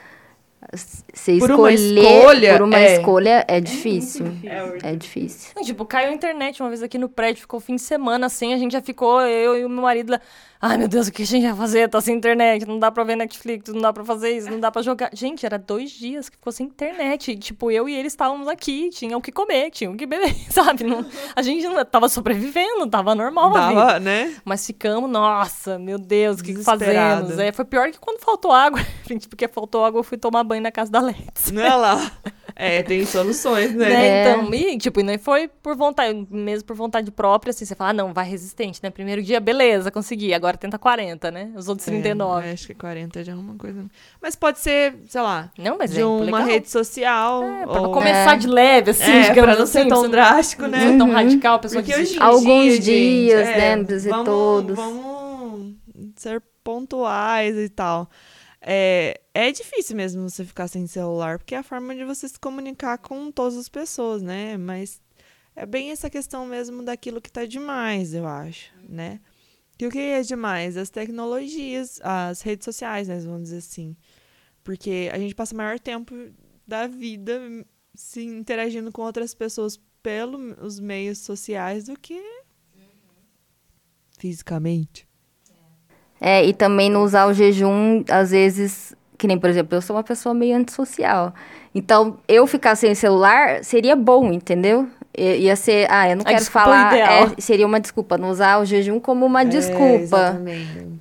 [0.73, 2.93] se por escolher uma escolha, por uma é.
[2.93, 4.27] escolha é difícil.
[4.43, 5.51] É, é difícil.
[5.57, 8.53] É tipo, caiu a internet uma vez aqui no prédio, ficou fim de semana assim,
[8.53, 10.21] a gente já ficou, eu e o meu marido lá.
[10.61, 11.87] Ai, meu Deus, o que a gente vai fazer?
[11.87, 14.69] Tá sem internet, não dá pra ver Netflix, não dá pra fazer isso, não dá
[14.69, 15.09] pra jogar.
[15.13, 17.31] Gente, era dois dias que ficou sem internet.
[17.31, 20.35] E, tipo, eu e ele estávamos aqui, tinha o que comer, tinha o que beber,
[20.51, 20.83] sabe?
[20.83, 24.35] Não, a gente não, tava sobrevivendo, tava normal tava, né?
[24.43, 27.39] Mas ficamos, nossa, meu Deus, o que, que fazemos?
[27.39, 28.81] É, foi pior que quando faltou água.
[29.07, 31.51] Gente, porque faltou água, eu fui tomar banho na casa da Let's.
[31.51, 32.11] Não é lá.
[32.61, 33.87] É, tem soluções, né?
[33.87, 34.07] né?
[34.07, 34.31] É.
[34.31, 37.93] Então, e, tipo, não foi por vontade, mesmo por vontade própria, assim, você fala, ah,
[37.93, 38.89] não, vai resistente, né?
[38.89, 41.53] Primeiro dia, beleza, consegui, agora tenta 40, né?
[41.55, 42.45] Os outros 39.
[42.45, 43.85] É, acho que 40 já é uma coisa.
[44.21, 46.43] Mas pode ser, sei lá, não, mas de é uma legal.
[46.43, 47.43] rede social.
[47.45, 47.93] É, pra ou...
[47.93, 48.37] começar é.
[48.37, 50.79] de leve, assim, é, digamos pra não assim, ser tão drástico, né?
[50.79, 53.75] Não ser tão radical, a pessoa Porque Alguns dia, dias, gente, né?
[53.77, 54.75] Não precisa vamos, todos.
[54.75, 55.75] Vamos
[56.17, 58.09] ser pontuais e tal.
[58.61, 62.39] É, é difícil mesmo você ficar sem celular, porque é a forma de você se
[62.39, 64.57] comunicar com todas as pessoas, né?
[64.57, 65.01] Mas
[65.55, 69.19] é bem essa questão mesmo daquilo que tá demais, eu acho, né?
[69.79, 70.75] E o que é demais?
[70.75, 73.17] As tecnologias, as redes sociais, né?
[73.19, 73.95] Vamos dizer assim.
[74.61, 76.13] Porque a gente passa o maior tempo
[76.67, 82.21] da vida se interagindo com outras pessoas pelos meios sociais do que
[84.17, 85.08] fisicamente.
[86.19, 89.95] É, e também não usar o jejum, às vezes, que nem, por exemplo, eu sou
[89.95, 91.33] uma pessoa meio antissocial.
[91.73, 94.87] Então, eu ficar sem celular seria bom, entendeu?
[95.19, 98.65] Ia ser, ah, eu não a quero falar, é, seria uma desculpa, não usar o
[98.65, 100.39] jejum como uma é, desculpa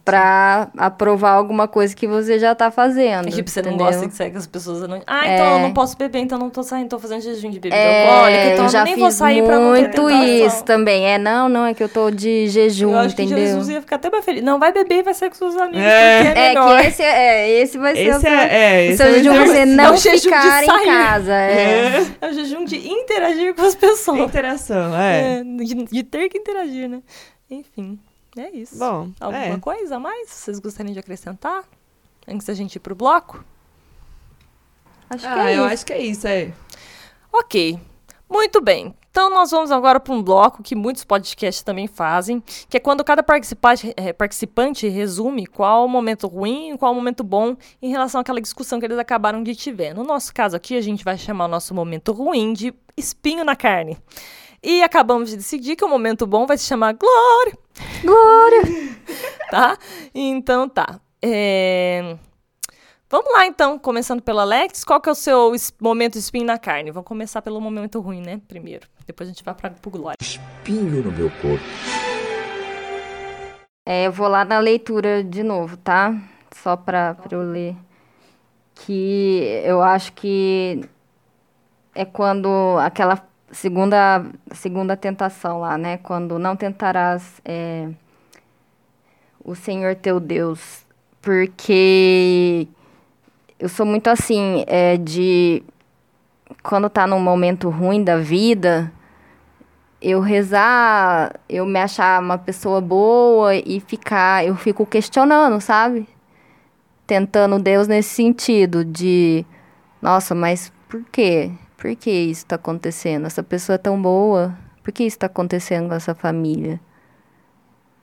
[0.04, 3.28] para aprovar alguma coisa que você já tá fazendo.
[3.28, 3.78] É tipo, você entendeu?
[3.78, 5.02] não gosta que saia com as pessoas não...
[5.06, 5.54] Ah, então é.
[5.56, 8.46] eu não posso beber, então não tô saindo, tô fazendo jejum de bebida é, alcoólica,
[8.52, 11.04] então eu já nem vou sair pra não muito isso também.
[11.04, 13.36] É, não, não, é que eu tô de jejum, eu acho entendeu?
[13.36, 14.42] Que Jesus ia ficar até mais feliz.
[14.42, 16.32] Não, vai beber e vai sair com seus amigos, é.
[16.34, 19.46] é, é que esse, é, esse vai ser esse o seu, é, o seu jejum,
[19.46, 21.34] você não ficar em casa.
[21.34, 22.06] É.
[22.20, 24.07] é o jejum de interagir com as pessoas.
[24.16, 25.40] Interação, é.
[25.40, 27.02] é de, de, ter que interagir, né?
[27.50, 27.98] Enfim,
[28.36, 28.78] é isso.
[28.78, 29.58] Bom, Alguma é.
[29.58, 31.64] coisa a mais vocês gostariam de acrescentar?
[32.26, 33.44] Antes da gente ir pro bloco?
[35.10, 35.74] Acho ah, que é eu isso.
[35.74, 36.52] acho que é isso, é.
[37.32, 37.78] Ok.
[38.28, 38.94] Muito bem.
[39.18, 43.02] Então, nós vamos agora para um bloco que muitos podcasts também fazem, que é quando
[43.02, 47.90] cada participante, é, participante resume qual o momento ruim e qual o momento bom em
[47.90, 49.92] relação àquela discussão que eles acabaram de tiver.
[49.92, 53.56] No nosso caso aqui, a gente vai chamar o nosso momento ruim de espinho na
[53.56, 53.98] carne.
[54.62, 57.58] E acabamos de decidir que o momento bom vai se chamar Glória.
[58.04, 58.62] Glória!
[59.50, 59.76] tá?
[60.14, 61.00] Então tá.
[61.20, 62.16] É...
[63.10, 64.84] Vamos lá então, começando pela Alex.
[64.84, 66.90] Qual que é o seu momento espinho na carne?
[66.90, 68.38] Vamos começar pelo momento ruim, né?
[68.46, 68.86] Primeiro.
[69.06, 70.18] Depois a gente vai para pro Glória.
[70.20, 71.64] Espinho no meu corpo.
[73.86, 76.14] É, eu vou lá na leitura de novo, tá?
[76.54, 77.74] Só para eu ler.
[78.74, 80.86] Que eu acho que
[81.94, 85.96] é quando aquela segunda, segunda tentação lá, né?
[85.96, 87.88] Quando não tentarás é,
[89.42, 90.84] o Senhor teu Deus,
[91.22, 92.68] porque
[93.58, 95.62] eu sou muito assim, é, de
[96.62, 98.92] quando tá num momento ruim da vida,
[100.00, 106.08] eu rezar, eu me achar uma pessoa boa e ficar, eu fico questionando, sabe?
[107.06, 109.44] Tentando Deus nesse sentido de,
[110.00, 111.50] nossa, mas por quê?
[111.76, 113.26] Por que isso está acontecendo?
[113.26, 116.80] Essa pessoa é tão boa, por que isso está acontecendo com essa família?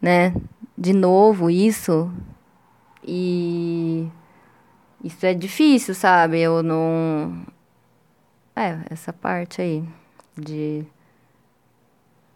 [0.02, 0.34] Né?
[0.78, 2.12] De novo, isso.
[3.04, 4.08] E
[5.06, 6.41] isso é difícil, sabe?
[6.41, 7.46] Eu não.
[8.56, 9.84] É, essa parte aí
[10.36, 10.84] de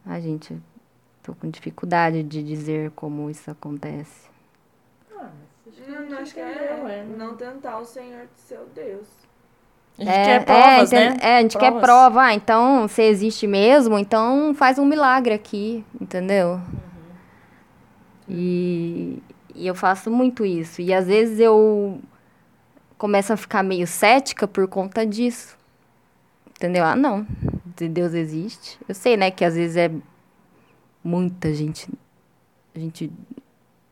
[0.06, 0.56] a gente,
[1.24, 4.30] tô com dificuldade de dizer como isso acontece.
[5.18, 5.32] Ah,
[6.08, 9.08] não, acho que é, não tentar o Senhor seu Deus.
[9.98, 11.18] A gente é, quer provas, é, né?
[11.22, 11.74] É, a gente provas.
[11.74, 12.22] quer prova.
[12.22, 16.54] Ah, então, se existe mesmo, então faz um milagre aqui, entendeu?
[16.54, 16.62] Uhum.
[18.30, 19.24] E,
[19.56, 20.82] e eu faço muito isso.
[20.82, 22.00] E às vezes eu
[23.00, 25.58] começo a ficar meio cética por conta disso.
[26.50, 26.84] Entendeu?
[26.84, 27.26] Ah, não.
[27.76, 28.78] Deus existe.
[28.88, 29.90] Eu sei, né, que às vezes é
[31.04, 31.88] muita gente.
[32.76, 33.10] A gente.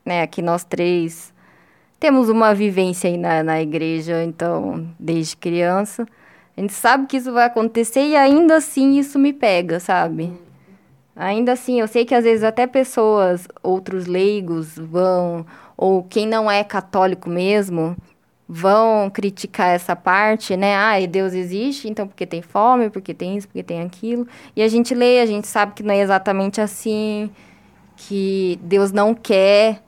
[0.04, 1.32] Né, aqui nós três
[1.98, 6.06] temos uma vivência aí na, na igreja, então, desde criança.
[6.56, 10.32] A gente sabe que isso vai acontecer e ainda assim isso me pega, sabe?
[11.16, 15.44] Ainda assim, eu sei que às vezes até pessoas, outros leigos vão,
[15.76, 17.96] ou quem não é católico mesmo,
[18.48, 20.74] vão criticar essa parte, né?
[20.74, 24.26] Ah, Deus existe, então porque tem fome, porque tem isso, porque tem aquilo.
[24.56, 27.30] E a gente lê, a gente sabe que não é exatamente assim,
[27.94, 29.82] que Deus não quer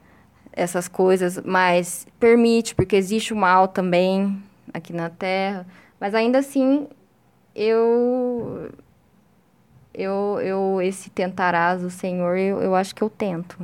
[0.53, 4.43] essas coisas, mas permite, porque existe o mal também
[4.75, 5.67] aqui na Terra.
[5.99, 6.87] Mas ainda assim,
[7.55, 8.71] eu
[9.95, 13.59] eu, eu esse tentarás o Senhor, eu, eu acho que eu tento.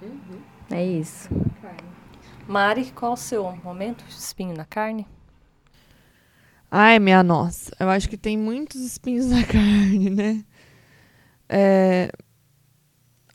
[0.00, 0.38] Uhum.
[0.70, 1.28] É isso.
[2.48, 4.04] Mari, qual o seu momento?
[4.08, 5.06] Espinho na carne?
[6.70, 7.74] Ai, minha nossa.
[7.78, 10.44] Eu acho que tem muitos espinhos na carne, né?
[11.48, 12.10] É,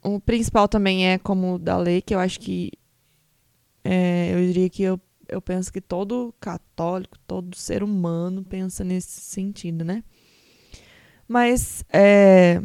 [0.04, 2.72] o principal também é como o da lei, que eu acho que.
[3.84, 9.22] É, eu diria que eu, eu penso que todo católico, todo ser humano pensa nesse
[9.22, 10.04] sentido, né?
[11.28, 12.62] Mas é,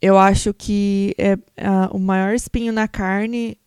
[0.00, 3.58] eu acho que é, a, o maior espinho na carne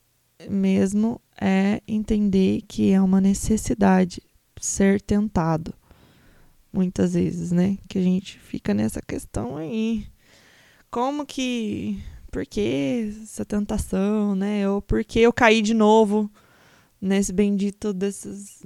[0.50, 4.22] mesmo é entender que é uma necessidade
[4.60, 5.74] ser tentado.
[6.72, 7.78] Muitas vezes, né?
[7.88, 10.06] Que a gente fica nessa questão aí.
[10.92, 12.02] Como que.
[12.30, 14.70] Por que essa tentação, né?
[14.70, 16.30] Ou por que eu caí de novo
[17.02, 18.62] nesse bendito desses.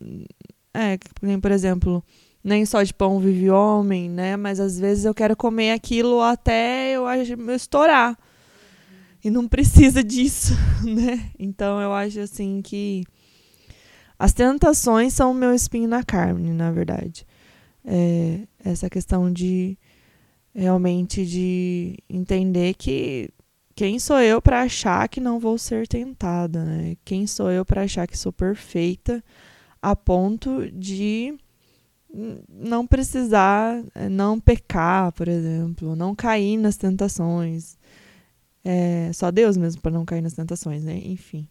[0.73, 0.97] É,
[1.39, 2.03] por exemplo,
[2.43, 4.35] nem só de pão vive homem, né?
[4.35, 8.17] Mas às vezes eu quero comer aquilo até eu, eu estourar
[9.23, 10.53] e não precisa disso,
[10.83, 11.31] né?
[11.37, 13.03] Então eu acho assim que
[14.17, 17.25] as tentações são o meu espinho na carne, na verdade.
[17.83, 19.77] É, essa questão de
[20.53, 23.29] realmente de entender que
[23.73, 26.95] quem sou eu para achar que não vou ser tentada, né?
[27.03, 29.23] Quem sou eu para achar que sou perfeita
[29.81, 31.35] a ponto de
[32.49, 37.77] não precisar, não pecar, por exemplo, não cair nas tentações.
[38.63, 40.97] É, só Deus mesmo para não cair nas tentações, né?
[41.03, 41.47] Enfim.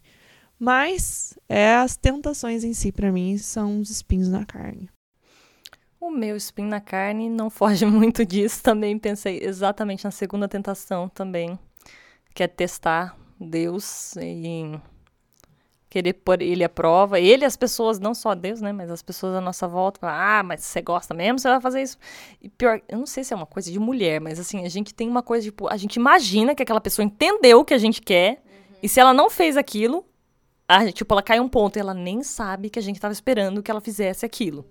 [0.57, 4.89] Mas é, as tentações em si, para mim, são os espinhos na carne.
[5.99, 8.61] O meu espinho na carne não foge muito disso.
[8.63, 11.57] Também pensei exatamente na segunda tentação também,
[12.33, 14.79] que é testar Deus e
[15.91, 17.19] querer pôr ele à prova.
[17.19, 18.71] Ele, as pessoas, não só Deus, né?
[18.71, 21.97] Mas as pessoas à nossa volta, ah, mas você gosta mesmo, você vai fazer isso.
[22.41, 24.93] E pior, eu não sei se é uma coisa de mulher, mas assim, a gente
[24.93, 28.01] tem uma coisa, tipo, a gente imagina que aquela pessoa entendeu o que a gente
[28.01, 28.77] quer, uhum.
[28.81, 30.05] e se ela não fez aquilo,
[30.65, 33.61] a, tipo, ela cai um ponto e ela nem sabe que a gente estava esperando
[33.61, 34.65] que ela fizesse aquilo.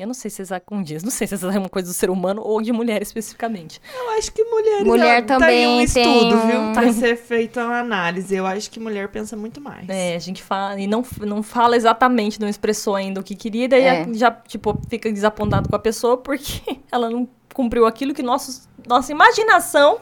[0.00, 2.08] Eu não sei se é com dias, não sei se é uma coisa do ser
[2.08, 3.80] humano ou de mulher especificamente.
[3.94, 6.46] Eu acho que mulheres mulher tá também um estudo, tem...
[6.46, 6.72] viu?
[6.72, 8.34] Pra ser feita uma análise.
[8.34, 9.86] Eu acho que mulher pensa muito mais.
[9.90, 13.68] É, a gente fala e não, não fala exatamente, não expressou ainda o que queria,
[13.68, 14.06] daí é.
[14.14, 19.12] já, tipo, fica desapontado com a pessoa porque ela não cumpriu aquilo que nossos, nossa
[19.12, 19.98] imaginação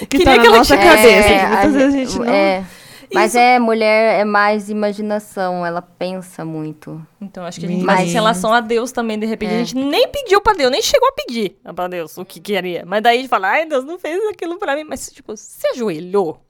[0.00, 1.08] o que queria tá na que ela nossa cabeça.
[1.08, 2.26] É, muitas vezes a gente não...
[2.26, 2.64] É.
[3.12, 3.38] Mas Isso.
[3.38, 7.04] é, mulher é mais imaginação, ela pensa muito.
[7.20, 8.08] Então, acho que a gente Mas...
[8.08, 9.54] em relação a Deus também, de repente, é.
[9.56, 12.84] a gente nem pediu pra Deus, nem chegou a pedir pra Deus o que queria.
[12.86, 14.84] Mas daí a gente fala, ai, Deus não fez aquilo pra mim.
[14.84, 16.40] Mas, tipo, você ajoelhou,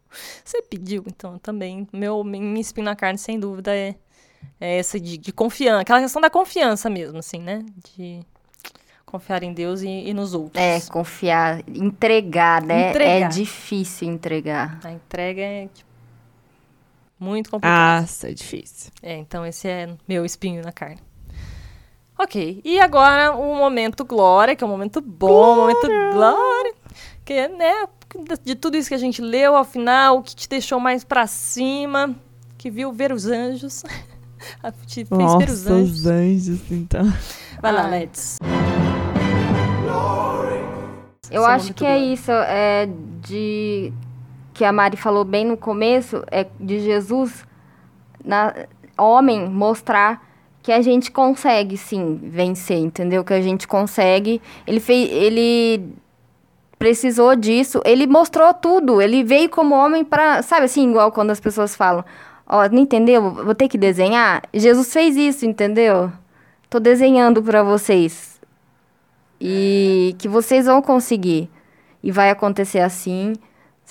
[0.44, 1.04] você pediu.
[1.06, 3.94] Então, também, meu, minha espinha na carne, sem dúvida, é,
[4.60, 5.82] é essa de, de confiança.
[5.82, 7.64] Aquela questão da confiança mesmo, assim, né?
[7.96, 8.20] De
[9.12, 10.56] Confiar em Deus e, e nos outros.
[10.56, 12.88] É, confiar, entregar, né?
[12.88, 13.26] Entregar.
[13.26, 14.80] É difícil entregar.
[14.82, 15.90] A entrega é tipo,
[17.22, 18.00] muito complicada.
[18.00, 18.90] Nossa, é difícil.
[19.02, 20.98] É, então esse é meu espinho na carne.
[22.18, 26.74] Ok, e agora o momento glória, que é um momento bom, um momento glória.
[27.24, 27.86] Que, né,
[28.44, 31.26] de tudo isso que a gente leu, ao final, o que te deixou mais pra
[31.26, 32.14] cima,
[32.58, 33.82] que viu ver os anjos.
[34.86, 35.98] te fez Nossa, ver os anjos.
[36.00, 37.12] os anjos, então.
[37.60, 37.86] Vai lá.
[37.88, 38.38] Let's.
[41.30, 42.12] Eu Esse é acho que é glória.
[42.12, 42.88] isso, é
[43.22, 43.92] de
[44.62, 47.44] que a Mari falou bem no começo, é de Jesus
[48.24, 48.54] na
[48.96, 50.24] homem mostrar
[50.62, 53.24] que a gente consegue sim vencer, entendeu?
[53.24, 54.40] Que a gente consegue.
[54.64, 55.92] Ele fez ele
[56.78, 61.40] precisou disso, ele mostrou tudo, ele veio como homem para, sabe assim, igual quando as
[61.40, 62.04] pessoas falam,
[62.46, 63.32] ó, não entendeu?
[63.32, 64.44] Vou ter que desenhar.
[64.54, 66.12] Jesus fez isso, entendeu?
[66.70, 68.40] Tô desenhando para vocês.
[69.40, 71.50] E que vocês vão conseguir.
[72.00, 73.32] E vai acontecer assim.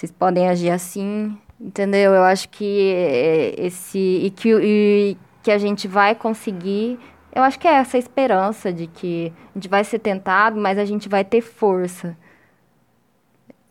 [0.01, 1.37] Vocês podem agir assim.
[1.59, 2.11] Entendeu?
[2.11, 3.99] Eu acho que é, esse.
[3.99, 6.99] E que, e que a gente vai conseguir.
[7.31, 10.85] Eu acho que é essa esperança de que a gente vai ser tentado, mas a
[10.85, 12.17] gente vai ter força.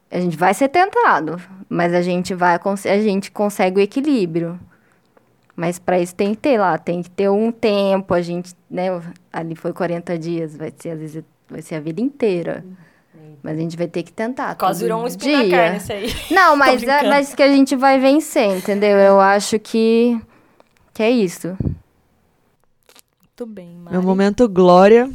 [0.09, 1.37] A gente vai ser tentado,
[1.69, 4.59] mas a gente vai a gente consegue o equilíbrio.
[5.57, 8.87] Mas para isso tem que ter lá, tem que ter um tempo, a gente, né,
[9.33, 12.65] ali foi 40 dias, vai ser às vezes vai ser a vida inteira.
[13.43, 14.55] Mas a gente vai ter que tentar.
[14.55, 16.15] Quase virou um espinho na carne esse aí.
[16.31, 18.99] Não, mas, é, mas que a gente vai vencer, entendeu?
[18.99, 20.21] Eu acho que,
[20.93, 21.57] que é isso.
[23.41, 23.97] Muito bem, Mari.
[23.97, 25.11] Meu momento glória.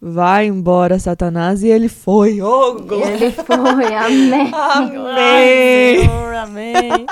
[0.00, 1.62] Vai embora, Satanás.
[1.62, 2.40] E ele foi.
[2.40, 3.12] Oh, glória.
[3.12, 4.50] Ele foi, amém.
[4.54, 5.98] Ai, Amém.
[5.98, 7.06] Senhor, amém.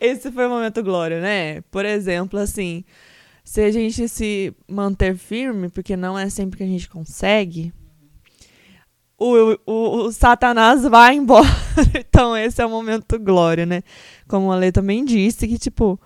[0.00, 1.60] Esse foi o momento glória, né?
[1.70, 2.82] Por exemplo, assim,
[3.44, 7.72] se a gente se manter firme, porque não é sempre que a gente consegue,
[9.18, 11.46] o, o, o Satanás vai embora.
[11.98, 13.82] Então, esse é o momento glória, né?
[14.28, 15.98] Como a Lê também disse, que, tipo,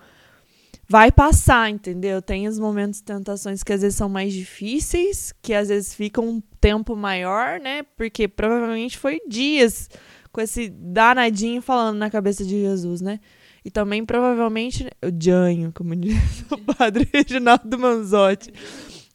[0.89, 2.19] vai passar, entendeu?
[2.19, 6.27] Tem os momentos de tentações que às vezes são mais difíceis, que às vezes ficam
[6.27, 7.83] um tempo maior, né?
[7.95, 9.87] Porque provavelmente foi dias
[10.31, 13.19] com esse danadinho falando na cabeça de Jesus, né?
[13.63, 16.15] E também, provavelmente, o Janho, como diz
[16.49, 18.51] o padre Reginaldo Manzotti.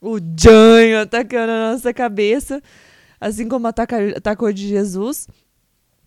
[0.01, 2.62] O Janho atacando a nossa cabeça,
[3.25, 5.27] assim como atacou de Jesus.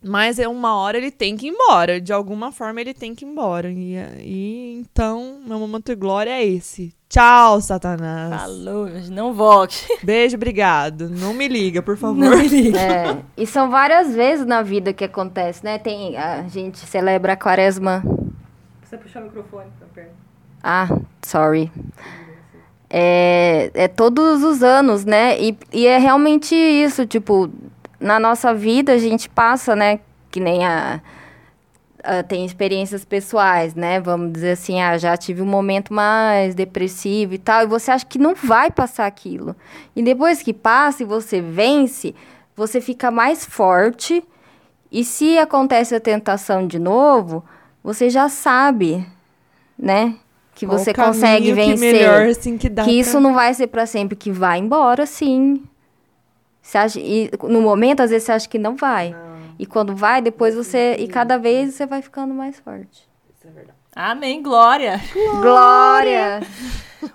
[0.04, 2.00] Mas é uma hora ele tem que ir embora.
[2.00, 3.72] De alguma forma ele tem que ir embora.
[3.72, 6.94] E, e então, meu momento de glória é esse.
[7.10, 8.42] Tchau, Satanás.
[8.42, 9.88] Falou, não volte.
[10.04, 11.10] Beijo, obrigado.
[11.10, 12.18] Não me liga, por favor.
[12.18, 12.80] Não me liga.
[12.80, 15.80] É, e são várias vezes na vida que acontece, né?
[15.80, 18.04] Tem, a gente celebra a quaresma.
[18.84, 20.16] Você puxou o microfone pra perto.
[20.62, 20.88] Ah,
[21.26, 21.72] sorry.
[22.90, 25.40] É, é todos os anos, né?
[25.42, 27.50] E, e é realmente isso, tipo,
[28.00, 30.00] na nossa vida a gente passa, né?
[30.32, 31.02] Que nem a,
[32.28, 34.00] tem experiências pessoais, né?
[34.00, 38.06] Vamos dizer assim, ah, já tive um momento mais depressivo e tal, e você acha
[38.06, 39.56] que não vai passar aquilo.
[39.96, 42.16] E depois que passa e você vence,
[42.56, 44.24] você fica mais forte.
[44.92, 47.44] E se acontece a tentação de novo,
[47.84, 49.06] você já sabe,
[49.78, 50.16] né?
[50.58, 53.54] Que Qual você consegue que vencer melhor, assim, que dá que isso pra- não vai
[53.54, 55.64] ser para sempre, que vai embora, sim.
[56.60, 59.16] Você acha, e no momento, às vezes, você acha que não vai.
[59.60, 60.96] E quando vai, depois você.
[61.00, 63.08] E cada vez você vai ficando mais forte.
[63.96, 65.00] Amém, glória.
[65.42, 66.42] Glória!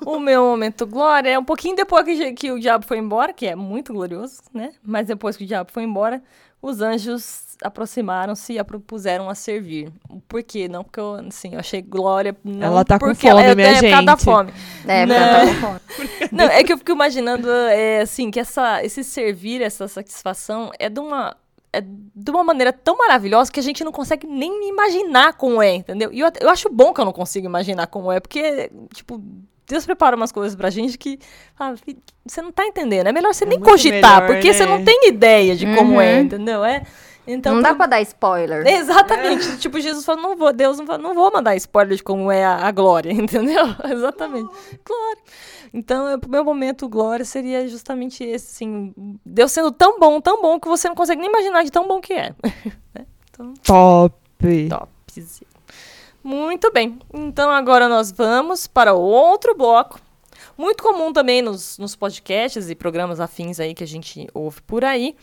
[0.06, 3.46] O meu momento glória é um pouquinho depois que, que o diabo foi embora, que
[3.46, 4.70] é muito glorioso, né?
[4.82, 6.22] Mas depois que o diabo foi embora,
[6.62, 9.90] os anjos aproximaram-se e a propuseram a servir.
[10.28, 10.68] Por quê?
[10.68, 12.36] Não porque eu, assim, eu achei glória.
[12.44, 14.24] Não Ela tá com porque fome, ela, minha é, por causa da gente.
[14.24, 14.52] fome.
[14.86, 15.80] É, porque eu tô com fome.
[16.32, 20.88] Não, é que eu fico imaginando, é, assim, que essa, esse servir, essa satisfação é
[20.88, 21.36] de uma.
[21.74, 25.74] É de uma maneira tão maravilhosa que a gente não consegue nem imaginar como é,
[25.74, 26.12] entendeu?
[26.12, 29.22] E eu, eu acho bom que eu não consigo imaginar como é, porque, tipo,
[29.66, 31.18] Deus prepara umas coisas pra gente que
[31.58, 31.72] ah,
[32.26, 33.06] você não tá entendendo.
[33.06, 34.70] É melhor você É nem cogitar, melhor, porque você né?
[34.76, 36.20] não tem ideia de como é, Uhum.
[36.20, 36.62] entendeu?
[36.62, 36.82] É,
[37.26, 38.66] então, não dá pra dar spoiler.
[38.66, 39.58] Exatamente.
[39.58, 42.44] Tipo, Jesus falou, não vou, Deus não, fa- não vou mandar spoiler de como é
[42.44, 43.64] a, a glória, entendeu?
[43.90, 44.50] Exatamente.
[44.84, 45.22] Glória.
[45.72, 48.92] Então, eu- pro meu momento glória seria justamente esse, assim,
[49.24, 52.00] Deus sendo tão bom, tão bom, que você não consegue nem imaginar de tão bom
[52.00, 52.34] que é.
[52.94, 53.06] Né?
[53.30, 54.14] Então, Top.
[54.68, 55.50] topzera.
[56.22, 56.98] Muito bem.
[57.12, 59.98] Então, agora nós vamos para outro bloco.
[60.56, 64.84] Muito comum também nos, nos podcasts e programas afins aí que a gente ouve por
[64.84, 65.16] aí,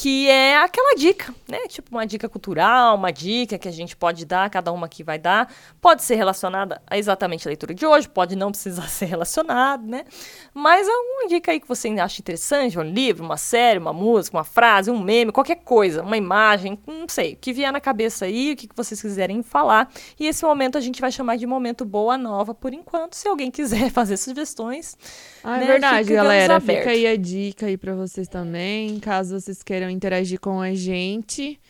[0.00, 1.68] que é aquela dica, né?
[1.68, 5.18] Tipo uma dica cultural, uma dica que a gente pode dar, cada uma que vai
[5.18, 5.52] dar.
[5.78, 10.06] Pode ser relacionada a exatamente a leitura de hoje, pode não precisar ser relacionado, né?
[10.54, 14.44] Mas alguma dica aí que você acha interessante, um livro, uma série, uma música, uma
[14.44, 18.52] frase, um meme, qualquer coisa, uma imagem, não sei, o que vier na cabeça aí,
[18.52, 19.92] o que vocês quiserem falar.
[20.18, 23.50] E esse momento a gente vai chamar de momento boa nova por enquanto, se alguém
[23.50, 24.96] quiser fazer sugestões.
[25.44, 26.58] Ah, é né, verdade, ficamos galera.
[26.58, 31.60] Fica aí a dica aí pra vocês também, caso vocês queiram interagir com a gente.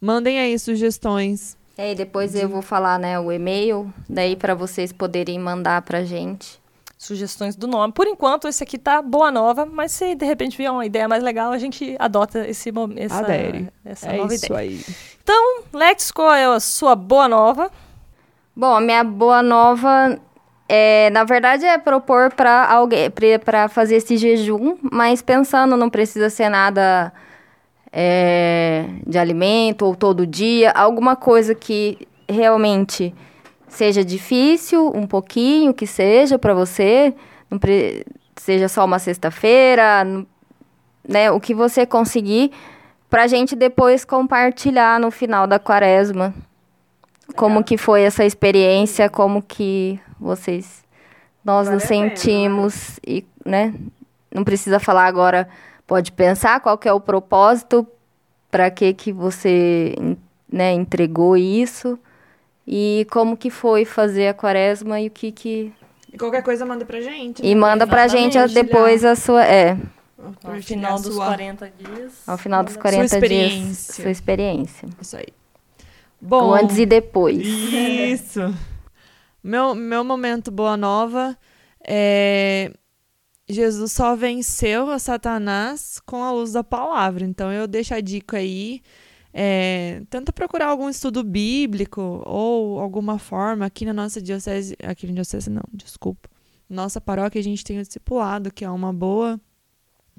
[0.00, 1.56] Mandem aí sugestões.
[1.78, 6.04] É, e depois eu vou falar, né, o e-mail, daí para vocês poderem mandar pra
[6.04, 6.60] gente.
[6.96, 7.92] Sugestões do nome.
[7.92, 11.22] Por enquanto, esse aqui tá boa nova, mas se de repente vier uma ideia mais
[11.22, 13.00] legal, a gente adota esse momento.
[13.00, 13.68] Essa, Adere.
[13.84, 14.60] essa é nova isso ideia.
[14.60, 14.80] aí.
[15.22, 17.70] Então, Lex, qual é a sua boa nova?
[18.56, 20.18] Bom, a minha boa nova
[20.68, 23.10] é, na verdade, é propor para alguém
[23.44, 27.12] para fazer esse jejum, mas pensando não precisa ser nada
[27.98, 33.14] é, de alimento ou todo dia, alguma coisa que realmente
[33.68, 37.14] seja difícil, um pouquinho que seja para você,
[38.36, 40.04] seja só uma sexta-feira,
[41.08, 41.30] né?
[41.30, 42.52] O que você conseguir
[43.08, 46.34] para a gente depois compartilhar no final da quaresma.
[47.34, 50.84] Como que foi essa experiência, como que vocês,
[51.42, 53.72] nós nos sentimos e, né?
[54.30, 55.48] Não precisa falar agora,
[55.86, 57.86] pode pensar qual que é o propósito,
[58.50, 59.94] para que que você,
[60.50, 61.98] né, entregou isso
[62.66, 65.72] e como que foi fazer a quaresma e o que que
[66.12, 67.42] E qualquer coisa manda pra gente.
[67.44, 67.60] e né?
[67.60, 69.76] manda pra gente depois a sua, é,
[70.42, 72.12] Ao final dos sua- 40 dias.
[72.26, 73.94] ao final dos manda- 40 dias, experiência.
[74.02, 74.88] sua experiência.
[75.00, 75.28] Isso aí.
[76.22, 77.46] O Bom, antes e depois.
[77.46, 78.40] Isso.
[79.44, 81.36] Meu, meu momento boa nova
[81.86, 82.72] é
[83.48, 87.24] Jesus só venceu a Satanás com a luz da palavra.
[87.24, 88.82] Então eu deixo a dica aí.
[89.32, 95.12] É, tenta procurar algum estudo bíblico ou alguma forma aqui na nossa diocese, aqui na
[95.12, 96.28] diocese não, desculpa.
[96.68, 99.38] Nossa paróquia a gente tem o discipulado, que é uma boa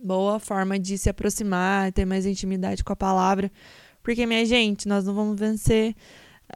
[0.02, 3.52] boa forma de se aproximar, ter mais intimidade com a palavra.
[4.04, 5.96] Porque minha gente, nós não vamos vencer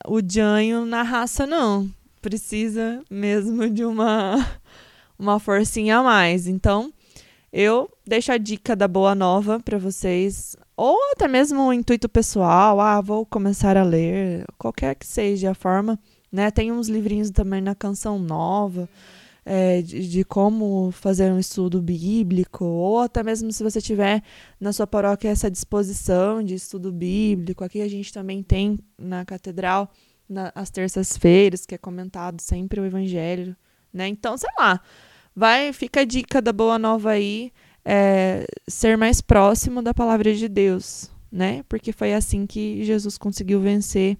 [0.07, 1.89] o Janho na raça, não.
[2.21, 4.35] Precisa mesmo de uma,
[5.21, 6.47] uma forcinha a mais.
[6.47, 6.91] Então,
[7.53, 10.55] eu deixo a dica da Boa Nova para vocês.
[10.75, 12.79] Ou até mesmo um intuito pessoal.
[12.79, 14.45] Ah, vou começar a ler.
[14.57, 15.99] Qualquer que seja a forma.
[16.31, 16.49] Né?
[16.49, 18.89] Tem uns livrinhos também na Canção Nova.
[19.45, 22.65] é, de, de como fazer um estudo bíblico.
[22.65, 24.23] Ou até mesmo se você tiver
[24.59, 27.63] na sua paróquia essa disposição de estudo bíblico.
[27.63, 29.91] Aqui a gente também tem na catedral,
[30.27, 33.55] na, às terças-feiras, que é comentado sempre o evangelho,
[33.93, 34.07] né?
[34.07, 34.79] Então, sei lá,
[35.35, 37.51] vai, fica a dica da boa nova aí,
[37.83, 41.63] é, ser mais próximo da palavra de Deus, né?
[41.67, 44.17] Porque foi assim que Jesus conseguiu vencer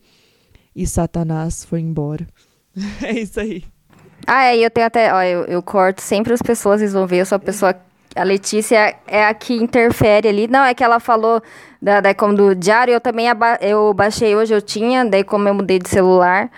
[0.76, 2.26] e Satanás foi embora.
[3.03, 3.64] é isso aí.
[4.26, 7.18] Ah, é, eu tenho até, ó, eu, eu corto sempre as pessoas, vocês vão ver,
[7.22, 7.76] eu sou a pessoa,
[8.16, 10.47] a Letícia é a que interfere ali.
[10.47, 11.41] Não, é que ela falou
[11.82, 15.47] da, da como do diário, eu também aba- eu baixei hoje, eu tinha, daí como
[15.47, 16.51] eu mudei de celular,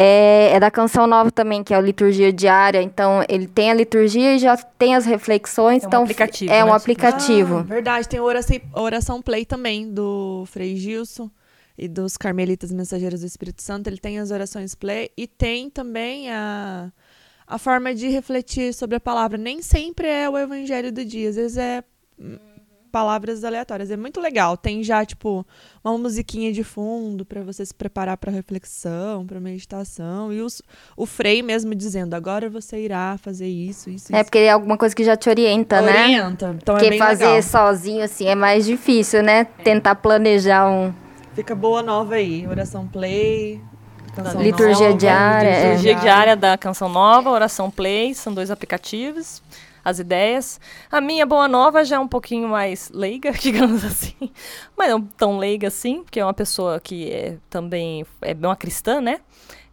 [0.00, 3.74] é, é da Canção Nova também, que é a liturgia diária, então ele tem a
[3.74, 6.72] liturgia e já tem as reflexões, É um então aplicativo, é um né?
[6.72, 7.56] aplicativo.
[7.56, 11.28] Ah, verdade, tem a oração, oração Play também, do Frei Gilson
[11.76, 13.88] e dos Carmelitas Mensageiros do Espírito Santo.
[13.88, 16.92] Ele tem as orações Play e tem também a,
[17.44, 19.36] a forma de refletir sobre a palavra.
[19.36, 21.82] Nem sempre é o evangelho do dia, às vezes é
[22.16, 22.38] hum,
[22.88, 23.90] palavras aleatórias.
[23.90, 24.56] É muito legal.
[24.56, 25.46] Tem já, tipo,
[25.84, 30.32] uma musiquinha de fundo para você se preparar para reflexão, para meditação.
[30.32, 30.62] E os,
[30.96, 34.24] o Frei mesmo dizendo: agora você irá fazer isso, isso, É isso.
[34.24, 36.04] porque é alguma coisa que já te orienta, né?
[36.04, 36.56] Orienta.
[36.60, 37.42] Então é Porque bem fazer legal.
[37.42, 39.44] sozinho, assim, é mais difícil, né?
[39.44, 40.92] Tentar planejar um...
[41.34, 42.46] Fica boa nova aí.
[42.48, 43.60] Oração play.
[44.14, 45.64] canção Liturgia nova, diária, é.
[45.68, 49.40] Liturgia diária da Canção Nova, Oração Play, são dois aplicativos.
[49.84, 50.60] As ideias.
[50.90, 54.30] A minha Boa Nova já é um pouquinho mais leiga, digamos assim.
[54.76, 59.00] Mas não tão leiga assim, porque é uma pessoa que é, também é uma cristã,
[59.00, 59.20] né?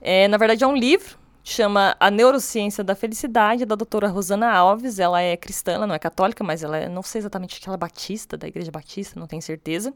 [0.02, 1.18] É, na verdade, é um livro.
[1.48, 4.98] Chama A Neurociência da Felicidade, da doutora Rosana Alves.
[4.98, 7.76] Ela é cristã, ela não é católica, mas ela é, não sei exatamente que ela
[7.76, 9.94] é batista, da Igreja Batista, não tenho certeza.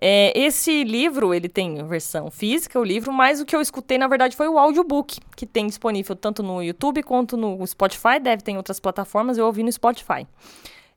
[0.00, 4.06] É, esse livro, ele tem versão física, o livro, mas o que eu escutei, na
[4.06, 8.52] verdade, foi o audiobook, que tem disponível tanto no YouTube quanto no Spotify, deve ter
[8.52, 10.26] em outras plataformas, eu ouvi no Spotify.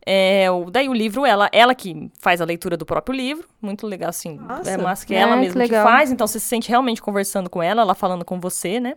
[0.03, 3.85] É, o- daí o livro, ela, ela que faz a leitura do próprio livro, muito
[3.85, 4.71] legal, assim, Nossa.
[4.71, 5.83] é mais que É, ela que mesma que, legal.
[5.85, 8.95] faz, então você se sente realmente conversando com ela, ela falando com você, né?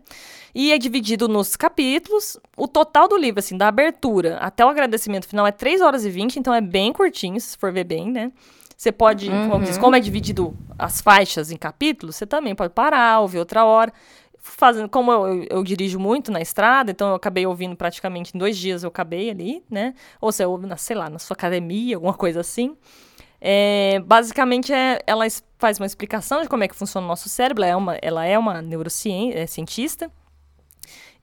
[0.54, 5.28] E é dividido nos capítulos, o total do livro, assim, da abertura até o agradecimento
[5.28, 8.32] final é 3 horas e 20, então é bem curtinho, se for ver bem, né?
[8.84, 9.62] Você pode, como, Uhum.
[9.62, 13.90] diz, como é dividido as faixas em capítulos, você também pode parar, ouvir outra hora.
[14.38, 18.38] Fazendo, como eu, eu- eu dirijo muito na estrada, então eu acabei ouvindo praticamente em
[18.38, 19.94] dois dias, eu acabei ali, né?
[20.20, 22.76] Ou você ouve, na, sei lá, na sua academia, alguma coisa assim.
[23.40, 25.24] É, basicamente, é, ela
[25.58, 27.64] faz uma explicação de como é que funciona o nosso cérebro.
[27.64, 30.10] Ela é uma, ela é uma neurocientista.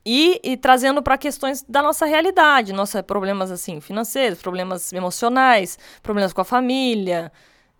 [0.03, 6.33] E, e trazendo para questões da nossa realidade, nossos problemas assim financeiros, problemas emocionais, problemas
[6.33, 7.31] com a família,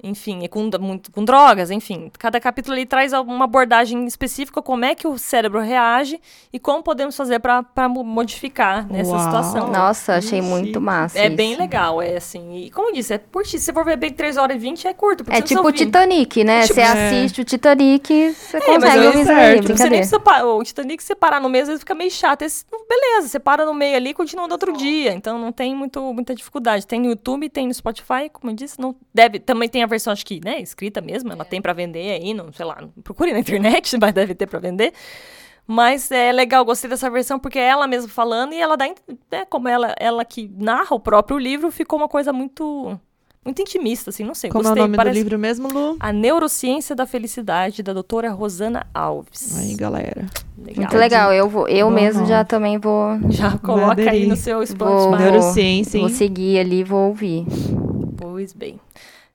[0.03, 2.11] enfim, e com, muito, com drogas, enfim.
[2.17, 6.19] Cada capítulo ali traz uma abordagem específica, como é que o cérebro reage
[6.51, 9.19] e como podemos fazer para modificar nessa Uau.
[9.23, 9.67] situação.
[9.71, 10.47] Nossa, achei Ixi.
[10.47, 11.17] muito massa.
[11.19, 11.61] É bem isso.
[11.61, 12.55] legal, é assim.
[12.65, 13.59] E como eu disse, é curtinho.
[13.59, 15.23] Se você for ver bem 3 horas e 20, é curto.
[15.29, 15.71] É tipo o.
[15.71, 16.61] Titanic, né?
[16.61, 19.67] Tipo- Você assiste o Titanic, você É, consegue eu- ouvir certo.
[19.77, 20.45] Você nem precisa parar.
[20.45, 22.41] O Titanic, você parar no meio, às vezes fica meio chato.
[22.43, 25.13] Esse, beleza, você para no meio ali e continua no outro dia.
[25.13, 26.85] Então não tem muito, muita dificuldade.
[26.85, 28.79] Tem no YouTube, tem no Spotify, como eu disse.
[28.79, 31.31] Não deve, também tem a versão, acho que, né, escrita mesmo.
[31.31, 34.59] Ela tem pra vender aí, não, sei lá, procure na internet, mas deve ter pra
[34.59, 34.91] vender.
[35.67, 38.87] Mas é legal, gostei dessa versão porque é ela mesma falando e ela dá,
[39.31, 42.99] né, como ela, ela que narra o próprio livro, ficou uma coisa muito,
[43.45, 44.49] muito intimista, assim, não sei.
[44.49, 45.95] Como gostei, é o nome parece do livro mesmo, Lu?
[45.99, 49.55] A Neurociência da Felicidade, da doutora Rosana Alves.
[49.59, 50.25] Aí, galera.
[50.57, 50.75] Legal.
[50.83, 51.31] Muito legal.
[51.33, 55.23] Eu, vou, eu mesmo já também vou, Já coloca aí no seu Vou- Spotify.
[55.23, 56.07] Neurociência, hein?
[56.07, 57.45] vou seguir ali, vou ouvir.
[58.17, 58.79] Pois bem.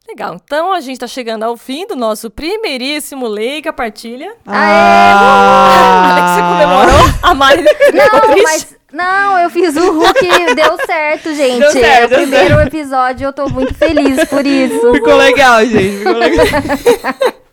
[0.09, 0.41] Legal.
[0.45, 4.35] Então a gente tá chegando ao fim do nosso primeiríssimo Leiga Partilha.
[4.47, 6.13] Ah!
[6.13, 7.07] Olha que você comemorou.
[7.23, 8.77] A Mari Não, mas.
[8.93, 11.59] Não, eu fiz o Hulk, deu certo, gente.
[11.59, 14.93] Deu certo, é o primeiro episódio, eu tô muito feliz por isso.
[14.95, 15.99] Ficou legal, gente.
[15.99, 16.47] Ficou legal.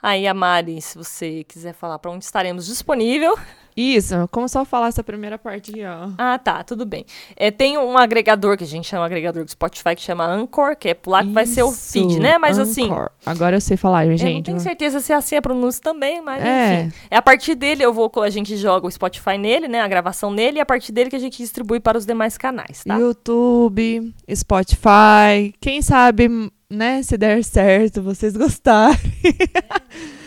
[0.00, 3.38] Aí, a Mari, se você quiser falar para onde estaremos disponível.
[3.76, 6.10] Isso, como só falar essa primeira parte aqui, ó.
[6.18, 7.04] Ah, tá, tudo bem.
[7.36, 10.90] É, tem um agregador que a gente chama agregador do Spotify que chama Anchor, que
[10.90, 12.36] é por lá que vai ser o feed, né?
[12.38, 13.10] Mas assim, Anchor.
[13.24, 14.44] Agora eu sei falar, Eu não gente.
[14.46, 16.82] tenho certeza se é assim a pronúncia também, mas É.
[16.84, 16.96] enfim.
[17.10, 19.80] É a partir dele, eu vou, a gente joga o Spotify nele, né?
[19.80, 22.36] A gravação nele, e é a partir dele que a gente distribui para os demais
[22.36, 22.96] canais, tá?
[22.98, 25.54] YouTube, Spotify.
[25.60, 26.28] Quem sabe,
[26.68, 28.98] né, se der certo, vocês gostarem.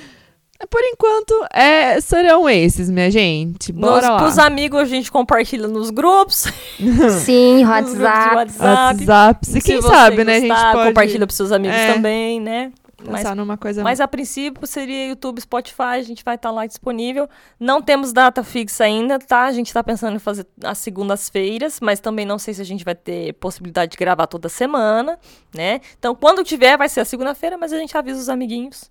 [0.70, 3.72] Por enquanto, é, serão esses, minha gente.
[3.72, 4.28] Bora Nos, lá.
[4.28, 6.46] Os amigos a gente compartilha nos grupos,
[7.24, 8.36] Sim, nos grupos WhatsApp.
[8.36, 9.06] WhatsApp.
[9.06, 9.58] WhatsApp.
[9.58, 11.94] E quem sabe, né, a gente gostar, pode compartilha pros seus amigos É.
[11.94, 12.72] também, né?
[13.08, 16.66] Mas, pensar numa coisa mas a princípio seria YouTube, Spotify, a gente vai estar lá
[16.66, 17.30] disponível.
[17.60, 19.44] Não temos data fixa ainda, tá?
[19.44, 22.84] A gente tá pensando em fazer às segundas-feiras, mas também não sei se a gente
[22.84, 25.20] vai ter possibilidade de gravar toda semana,
[25.54, 25.82] né?
[26.00, 28.90] Então, quando tiver, vai ser a segunda-feira, mas a gente avisa os amiguinhos.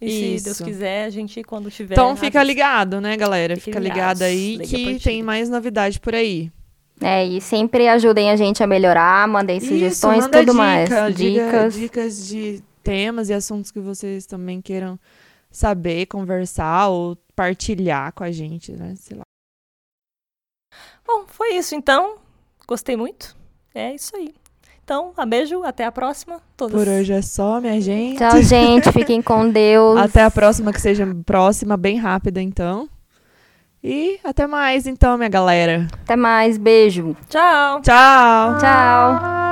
[0.00, 0.44] E se Isso.
[0.44, 1.94] Deus quiser, a gente, quando tiver.
[1.94, 3.56] Então fica ligado, né, galera?
[3.56, 6.52] Fica ligado aí Liga que tem mais novidade por aí.
[7.00, 10.88] É, e sempre ajudem a gente a melhorar, mandem sugestões, Isso, manda tudo dica, mais.
[11.14, 11.74] diga- Dicas.
[11.74, 14.98] dicas de temas e assuntos que vocês também queiram
[15.50, 18.94] saber, conversar ou partilhar com a gente, né?
[18.96, 19.22] Sei lá.
[21.06, 22.16] Bom, foi isso então.
[22.66, 23.36] Gostei muito.
[23.74, 24.34] É isso aí.
[24.86, 26.40] Então, a beijo, até a próxima.
[26.56, 26.78] Todas.
[26.80, 28.18] Por hoje é só, minha gente.
[28.18, 28.92] Tchau, gente.
[28.92, 29.98] Fiquem com Deus.
[29.98, 32.88] Até a próxima, que seja próxima, bem rápida, então.
[33.82, 35.88] E até mais, então, minha galera.
[36.04, 36.56] Até mais.
[36.56, 37.16] Beijo.
[37.28, 37.80] Tchau.
[37.82, 38.58] Tchau!
[38.60, 39.45] Tchau.